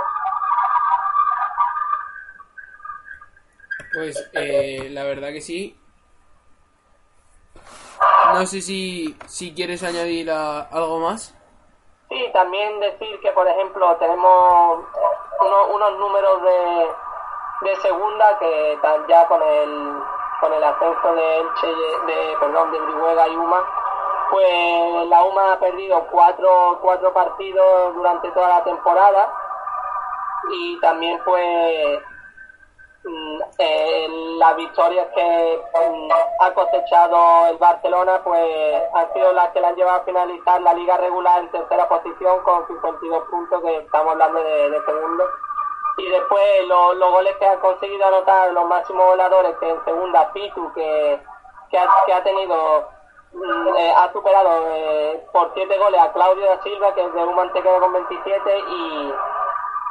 Pues 3.94 4.30
eh, 4.34 4.88
la 4.92 5.04
verdad 5.04 5.30
que 5.30 5.42
sí. 5.42 5.76
No 8.34 8.46
sé 8.46 8.62
si, 8.62 9.18
si 9.28 9.54
quieres 9.54 9.84
añadir 9.84 10.30
a- 10.32 10.62
algo 10.62 11.00
más. 11.00 11.36
Sí, 12.08 12.30
también 12.34 12.80
decir 12.80 13.20
que, 13.22 13.32
por 13.32 13.48
ejemplo, 13.48 13.96
tenemos 13.98 14.84
uno- 15.50 15.68
unos 15.76 15.98
números 15.98 16.42
de, 16.44 16.96
de 17.62 17.76
segunda 17.78 18.38
que 18.40 18.80
ya 19.08 19.28
con 19.28 19.42
el, 19.42 20.04
con 20.40 20.54
el 20.54 20.64
ascenso 20.64 21.14
de 21.14 21.38
Elche, 21.40 21.68
de, 21.68 22.38
perdón, 22.40 22.72
de 22.72 22.80
Brihuega 22.80 23.28
y 23.28 23.36
Uma, 23.36 23.64
pues 24.32 25.08
la 25.08 25.24
Uma 25.24 25.54
ha 25.54 25.60
perdido 25.60 26.06
cuatro, 26.12 26.78
cuatro 26.82 27.12
partidos 27.14 27.96
durante 27.96 28.30
toda 28.32 28.48
la 28.50 28.64
temporada. 28.64 29.34
Y 30.52 30.80
también 30.80 31.22
pues 31.26 32.00
eh, 33.58 34.08
las 34.38 34.56
victorias 34.58 35.08
que 35.16 35.62
mm, 35.90 36.12
ha 36.42 36.54
cosechado 36.54 37.48
el 37.48 37.58
Barcelona 37.58 38.20
pues 38.24 38.82
han 38.94 39.14
sido 39.14 39.32
las 39.34 39.50
que 39.50 39.62
le 39.62 39.68
han 39.68 39.76
llevado 39.76 40.02
a 40.02 40.04
finalizar 40.06 40.62
la 40.62 40.74
liga 40.74 40.98
regular 40.98 41.40
en 41.40 41.52
tercera 41.52 41.88
posición 41.88 42.42
con 42.44 42.68
52 42.68 43.24
puntos 43.30 43.62
que 43.64 43.78
estamos 43.78 44.12
hablando 44.14 44.42
de, 44.44 44.82
segundo. 44.86 45.24
Y 45.98 46.10
después 46.10 46.44
lo- 46.68 46.94
los 46.94 47.12
goles 47.12 47.36
que 47.38 47.46
han 47.46 47.60
conseguido 47.60 48.06
anotar 48.08 48.52
los 48.54 48.66
máximos 48.66 49.06
goleadores 49.06 49.56
que 49.60 49.70
en 49.70 49.84
segunda 49.86 50.32
Pitu 50.34 50.72
que, 50.74 51.20
que, 51.70 51.78
ha, 51.78 51.88
que 52.06 52.14
ha 52.14 52.24
tenido 52.24 52.88
mm, 53.34 53.76
eh, 53.76 53.94
ha 53.98 54.12
superado 54.14 54.50
eh, 54.72 55.26
por 55.34 55.52
7 55.54 55.78
goles 55.78 56.00
a 56.02 56.12
Claudio 56.14 56.46
da 56.46 56.62
Silva 56.64 56.94
que 56.96 57.04
es 57.06 57.14
de 57.14 57.24
un 57.24 57.36
Mantequero 57.36 57.80
con 57.82 57.94
27 57.94 58.60
y 58.60 59.14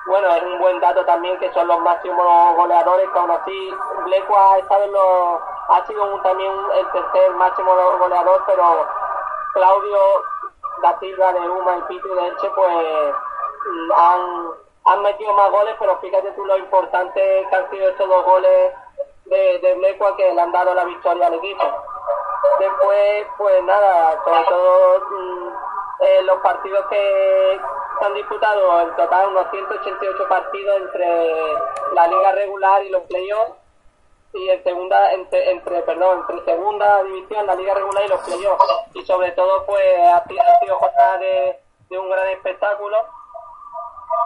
bueno, 0.08 0.28
es 0.34 0.42
un 0.42 0.58
buen 0.58 0.80
dato 0.80 1.04
también 1.04 1.38
que 1.38 1.52
son 1.52 1.68
los 1.68 1.78
máximos 1.80 2.56
goleadores, 2.56 3.08
que 3.10 3.18
aún 3.18 3.30
así 3.30 3.74
Bleco 4.04 4.36
ha, 4.36 4.58
estado 4.58 4.84
en 4.84 4.92
los- 4.92 5.40
ha 5.68 5.86
sido 5.86 6.04
un- 6.14 6.22
también 6.22 6.52
el 6.74 6.90
tercer 6.92 7.30
máximo 7.34 7.70
goleador, 7.98 8.42
pero 8.46 8.86
Claudio 9.52 9.98
da 10.82 10.98
Silva 10.98 11.32
de 11.32 11.40
Uma 11.48 11.76
y 11.76 11.82
Pitu 11.82 12.14
de 12.14 12.26
Elche 12.28 12.50
pues 12.54 13.14
mm, 13.66 13.92
han, 13.96 14.50
han 14.86 15.02
metido 15.02 15.32
más 15.34 15.50
goles, 15.50 15.74
pero 15.78 15.98
fíjate 15.98 16.30
tú 16.32 16.44
lo 16.46 16.56
importante 16.56 17.46
que 17.50 17.56
han 17.56 17.70
sido 17.70 17.88
estos 17.90 18.08
dos 18.08 18.24
goles 18.24 18.74
de, 19.26 19.58
de 19.58 19.74
Blecua 19.74 20.16
que 20.16 20.32
le 20.32 20.40
han 20.40 20.52
dado 20.52 20.74
la 20.74 20.84
victoria 20.84 21.26
al 21.26 21.34
equipo. 21.34 21.64
Después, 22.58 23.26
pues 23.36 23.62
nada, 23.64 24.22
sobre 24.24 24.42
todo 24.44 25.00
mm, 25.10 25.48
eh, 26.00 26.22
los 26.22 26.38
partidos 26.38 26.86
que, 26.86 27.60
se 27.98 28.04
han 28.04 28.14
disputado 28.14 28.80
en 28.82 28.96
total 28.96 29.28
unos 29.28 29.50
188 29.50 30.28
partidos 30.28 30.76
entre 30.76 31.34
la 31.94 32.06
liga 32.06 32.32
regular 32.32 32.84
y 32.84 32.90
los 32.90 33.02
playoffs 33.02 33.54
y 34.34 34.50
en 34.50 34.62
segunda 34.62 35.12
entre, 35.12 35.50
entre 35.50 35.82
perdón 35.82 36.20
entre 36.20 36.44
segunda 36.44 37.02
división 37.04 37.46
la 37.46 37.54
liga 37.54 37.74
regular 37.74 38.04
y 38.04 38.08
los 38.08 38.20
playoffs 38.20 38.64
y 38.94 39.04
sobre 39.04 39.32
todo 39.32 39.64
pues 39.66 39.98
ha, 40.00 40.24
sido 40.24 40.76
jornada 40.76 41.18
de, 41.18 41.60
un 41.98 42.10
gran 42.10 42.28
espectáculo. 42.28 42.96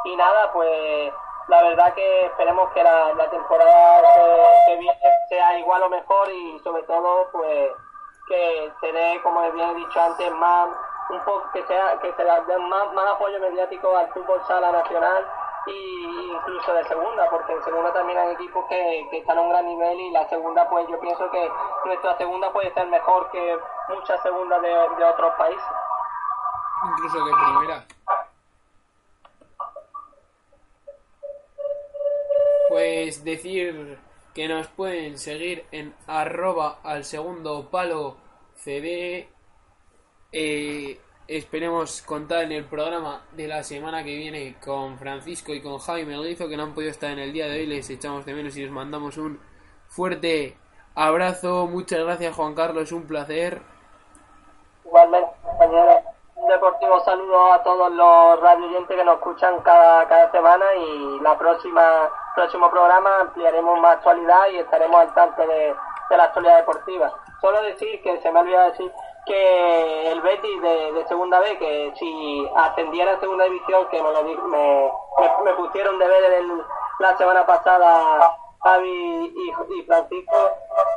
Y 0.05 0.17
nada 0.17 0.53
pues 0.53 1.13
la 1.49 1.63
verdad 1.63 1.95
que 1.95 2.27
esperemos 2.27 2.71
que 2.73 2.83
la, 2.83 3.13
la 3.15 3.31
temporada 3.31 4.03
que, 4.67 4.77
viene 4.77 4.99
sea 5.29 5.59
igual 5.59 5.83
o 5.83 5.89
mejor 5.89 6.31
y 6.31 6.59
sobre 6.61 6.83
todo 6.85 7.29
pues 7.33 7.71
que 8.27 8.73
se 8.81 8.93
dé 8.93 9.21
como 9.23 9.51
bien 9.53 9.71
he 9.71 9.75
dicho 9.75 10.01
antes 10.01 10.31
más 10.33 10.69
un 11.11 11.21
poco 11.25 11.51
que 11.53 11.63
sea 11.67 11.99
que 12.01 12.13
se 12.13 12.25
dé 12.25 12.59
más, 12.59 12.93
más 12.93 13.07
apoyo 13.15 13.39
mediático 13.41 13.97
al 13.97 14.09
fútbol 14.13 14.41
sala 14.47 14.73
nacional 14.73 15.27
y 15.67 16.33
incluso 16.33 16.73
de 16.75 16.85
segunda 16.85 17.29
porque 17.31 17.53
en 17.53 17.63
segunda 17.63 17.93
también 17.93 18.19
hay 18.19 18.33
equipos 18.33 18.65
que, 18.69 19.07
que 19.11 19.19
están 19.19 19.39
a 19.39 19.43
un 19.43 19.51
gran 19.51 19.67
nivel 19.67 20.01
y 20.01 20.11
la 20.11 20.29
segunda 20.29 20.69
pues 20.69 20.89
yo 20.89 20.99
pienso 21.01 21.31
que 21.31 21.51
nuestra 21.85 22.17
segunda 22.17 22.53
puede 22.53 22.73
ser 22.75 22.87
mejor 22.89 23.31
que 23.31 23.59
muchas 23.89 24.21
segundas 24.23 24.61
de, 24.63 24.69
de 24.69 25.05
otros 25.05 25.35
países 25.37 25.65
incluso 26.85 27.25
que 27.25 27.31
primera 27.33 27.85
Pues 32.69 33.23
decir 33.23 33.99
que 34.35 34.49
nos 34.49 34.67
pueden 34.69 35.19
seguir 35.19 35.67
en 35.73 35.95
arroba 36.07 36.79
al 36.83 37.05
segundo 37.05 37.69
palo 37.71 38.17
CD. 38.55 39.29
Eh, 40.33 40.99
esperemos 41.29 42.03
contar 42.03 42.45
en 42.45 42.53
el 42.53 42.65
programa 42.65 43.23
de 43.33 43.49
la 43.49 43.63
semana 43.63 44.03
que 44.03 44.17
viene 44.17 44.57
con 44.65 44.99
Francisco 44.99 45.53
y 45.53 45.63
con 45.63 45.79
Javi 45.79 46.05
Melguizo 46.05 46.49
que 46.49 46.57
no 46.57 46.65
han 46.65 46.75
podido 46.75 46.91
estar 46.91 47.11
en 47.11 47.19
el 47.19 47.33
día 47.33 47.47
de 47.47 47.61
hoy. 47.61 47.67
Les 47.67 47.89
echamos 47.91 48.25
de 48.25 48.35
menos 48.35 48.57
y 48.57 48.63
les 48.63 48.71
mandamos 48.71 49.19
un 49.19 49.41
fuerte 49.89 50.57
abrazo. 50.95 51.67
Muchas 51.67 52.01
gracias 52.01 52.35
Juan 52.35 52.55
Carlos, 52.55 52.93
un 52.93 53.07
placer. 53.07 53.63
Igualmente, 54.85 55.31
Un 56.37 56.49
deportivo 56.49 57.01
saludo 57.05 57.53
a 57.53 57.63
todos 57.63 57.93
los 57.93 58.41
radio 58.41 58.87
que 58.89 59.05
nos 59.05 59.17
escuchan 59.17 59.61
cada, 59.63 60.09
cada 60.09 60.31
semana 60.33 60.65
y 60.75 61.21
la 61.21 61.39
próxima 61.39 62.11
próximo 62.35 62.71
programa 62.71 63.21
ampliaremos 63.21 63.79
más 63.81 63.97
actualidad 63.97 64.49
y 64.53 64.59
estaremos 64.59 65.01
al 65.01 65.15
tanto 65.15 65.47
de, 65.47 65.75
la 66.11 66.25
actualidad 66.25 66.59
deportiva. 66.59 67.13
Solo 67.41 67.63
decir 67.63 68.03
que 68.03 68.21
se 68.21 68.31
me 68.31 68.41
olvidó 68.41 68.61
decir 68.65 68.93
que 69.27 70.11
el 70.11 70.21
Betis 70.21 70.63
de, 70.63 71.05
segunda 71.09 71.39
B, 71.41 71.59
que 71.59 71.93
si 71.99 72.51
ascendiera 72.57 73.13
a 73.13 73.21
segunda 73.21 73.45
división, 73.45 73.87
que 73.91 74.03
me, 74.03 74.11
lo, 74.13 74.23
me, 74.25 74.93
me, 75.45 75.55
pusieron 75.55 75.99
de 75.99 76.07
ver 76.07 76.43
la 76.99 77.17
semana 77.17 77.47
pasada 77.47 78.37
Javi 78.63 79.35
y, 79.37 79.83
Francisco, 79.83 80.37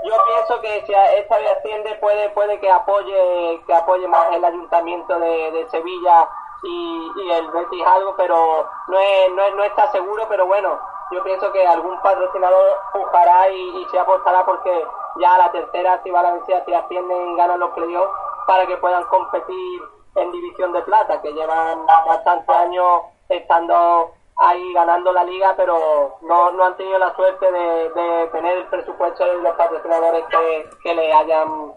yo 0.03 0.13
pienso 0.27 0.61
que 0.61 0.85
si 0.85 0.93
esta 0.93 1.37
vez 1.37 1.51
asciende 1.57 1.95
puede 1.95 2.29
puede 2.29 2.59
que 2.59 2.69
apoye 2.69 3.61
que 3.65 3.73
apoye 3.73 4.07
más 4.07 4.31
el 4.33 4.45
ayuntamiento 4.45 5.19
de, 5.19 5.67
Sevilla 5.69 6.29
y, 6.63 7.11
y, 7.17 7.31
el 7.31 7.51
Betis 7.51 7.85
algo, 7.85 8.15
pero 8.15 8.69
no, 8.87 8.99
es, 8.99 9.31
no, 9.31 9.55
no 9.55 9.63
está 9.63 9.91
seguro, 9.91 10.25
pero 10.29 10.45
bueno, 10.45 10.79
yo 11.11 11.23
pienso 11.23 11.51
que 11.51 11.65
algún 11.65 11.99
patrocinador 12.01 12.79
pujará 12.93 13.49
y, 13.49 13.85
se 13.91 13.99
apostará 13.99 14.45
porque 14.45 14.85
ya 15.19 15.35
a 15.35 15.37
la 15.37 15.51
tercera, 15.51 16.01
si 16.03 16.11
Valencia, 16.11 16.63
si 16.65 16.73
ascienden, 16.73 17.37
ganan 17.37 17.59
los 17.59 17.71
playoffs 17.71 18.13
para 18.47 18.65
que 18.65 18.77
puedan 18.77 19.03
competir 19.05 19.81
en 20.15 20.31
División 20.31 20.71
de 20.73 20.81
Plata, 20.81 21.21
que 21.21 21.33
llevan 21.33 21.85
bastantes 21.85 22.49
años 22.55 23.01
estando 23.29 24.11
ahí 24.37 24.73
ganando 24.73 25.11
la 25.11 25.23
liga, 25.23 25.53
pero 25.55 26.17
no, 26.21 26.51
no 26.51 26.65
han 26.65 26.77
tenido 26.77 26.97
la 26.97 27.15
suerte 27.15 27.51
de, 27.51 28.29
tener 28.31 28.57
el 28.57 28.67
presupuesto 28.67 29.25
de 29.25 29.41
los 29.41 29.55
patrocinadores 29.55 30.25
que, 30.25 30.69
que 30.83 30.93
le 30.93 31.13
hayan 31.13 31.73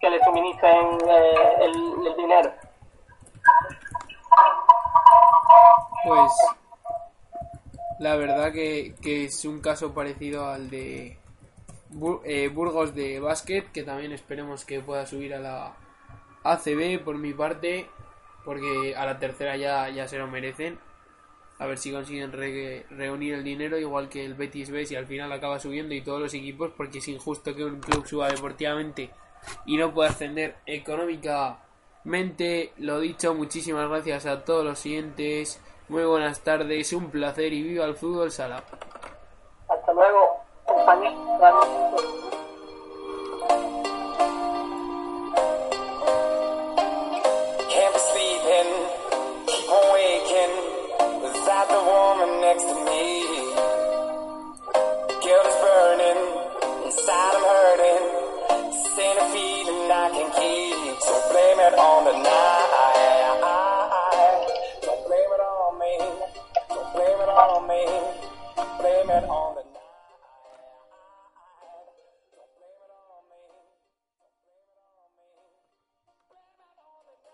que 0.00 0.10
le 0.10 0.24
suministren 0.24 0.98
eh, 1.06 1.56
el 1.60 2.16
dinero. 2.16 2.50
Pues 6.04 6.61
la 8.02 8.16
verdad 8.16 8.52
que, 8.52 8.96
es 9.04 9.44
un 9.44 9.60
caso 9.60 9.94
parecido 9.94 10.48
al 10.48 10.70
de 10.70 11.18
eh, 12.24 12.48
Burgos 12.48 12.96
de 12.96 13.20
básquet, 13.20 13.70
que 13.70 13.84
también 13.84 14.10
esperemos 14.10 14.64
que 14.64 14.80
pueda 14.80 15.06
subir 15.06 15.34
a 15.34 15.38
la 15.38 15.76
ACB 16.42 17.04
por 17.04 17.16
mi 17.16 17.32
parte, 17.32 17.86
porque 18.44 18.96
a 18.96 19.06
la 19.06 19.20
tercera 19.20 19.56
ya, 19.56 19.88
ya 19.88 20.08
se 20.08 20.18
lo 20.18 20.26
merecen. 20.26 20.80
A 21.60 21.66
ver 21.66 21.78
si 21.78 21.92
consiguen 21.92 22.32
reunir 22.32 23.34
el 23.34 23.44
dinero, 23.44 23.78
igual 23.78 24.08
que 24.08 24.24
el 24.24 24.34
Betis 24.34 24.72
B, 24.72 24.84
si 24.84 24.96
al 24.96 25.06
final 25.06 25.30
acaba 25.30 25.60
subiendo 25.60 25.94
y 25.94 26.00
todos 26.00 26.20
los 26.20 26.34
equipos, 26.34 26.72
porque 26.76 26.98
es 26.98 27.06
injusto 27.06 27.54
que 27.54 27.64
un 27.64 27.78
club 27.78 28.04
suba 28.04 28.28
deportivamente 28.28 29.10
y 29.64 29.76
no 29.76 29.94
pueda 29.94 30.10
ascender 30.10 30.56
económicamente. 30.66 32.72
Lo 32.78 32.98
dicho, 32.98 33.32
muchísimas 33.32 33.88
gracias 33.88 34.26
a 34.26 34.44
todos 34.44 34.64
los 34.64 34.80
siguientes 34.80 35.60
muy 35.92 36.04
buenas 36.04 36.40
tardes, 36.40 36.94
un 36.94 37.10
placer 37.10 37.52
y 37.52 37.62
viva 37.62 37.84
el 37.84 37.94
fútbol 37.94 38.32
sala. 38.32 38.62
Hasta 39.68 39.92
luego, 39.92 40.40
compañeros. 40.64 42.21
at 69.12 69.24
home. 69.24 69.41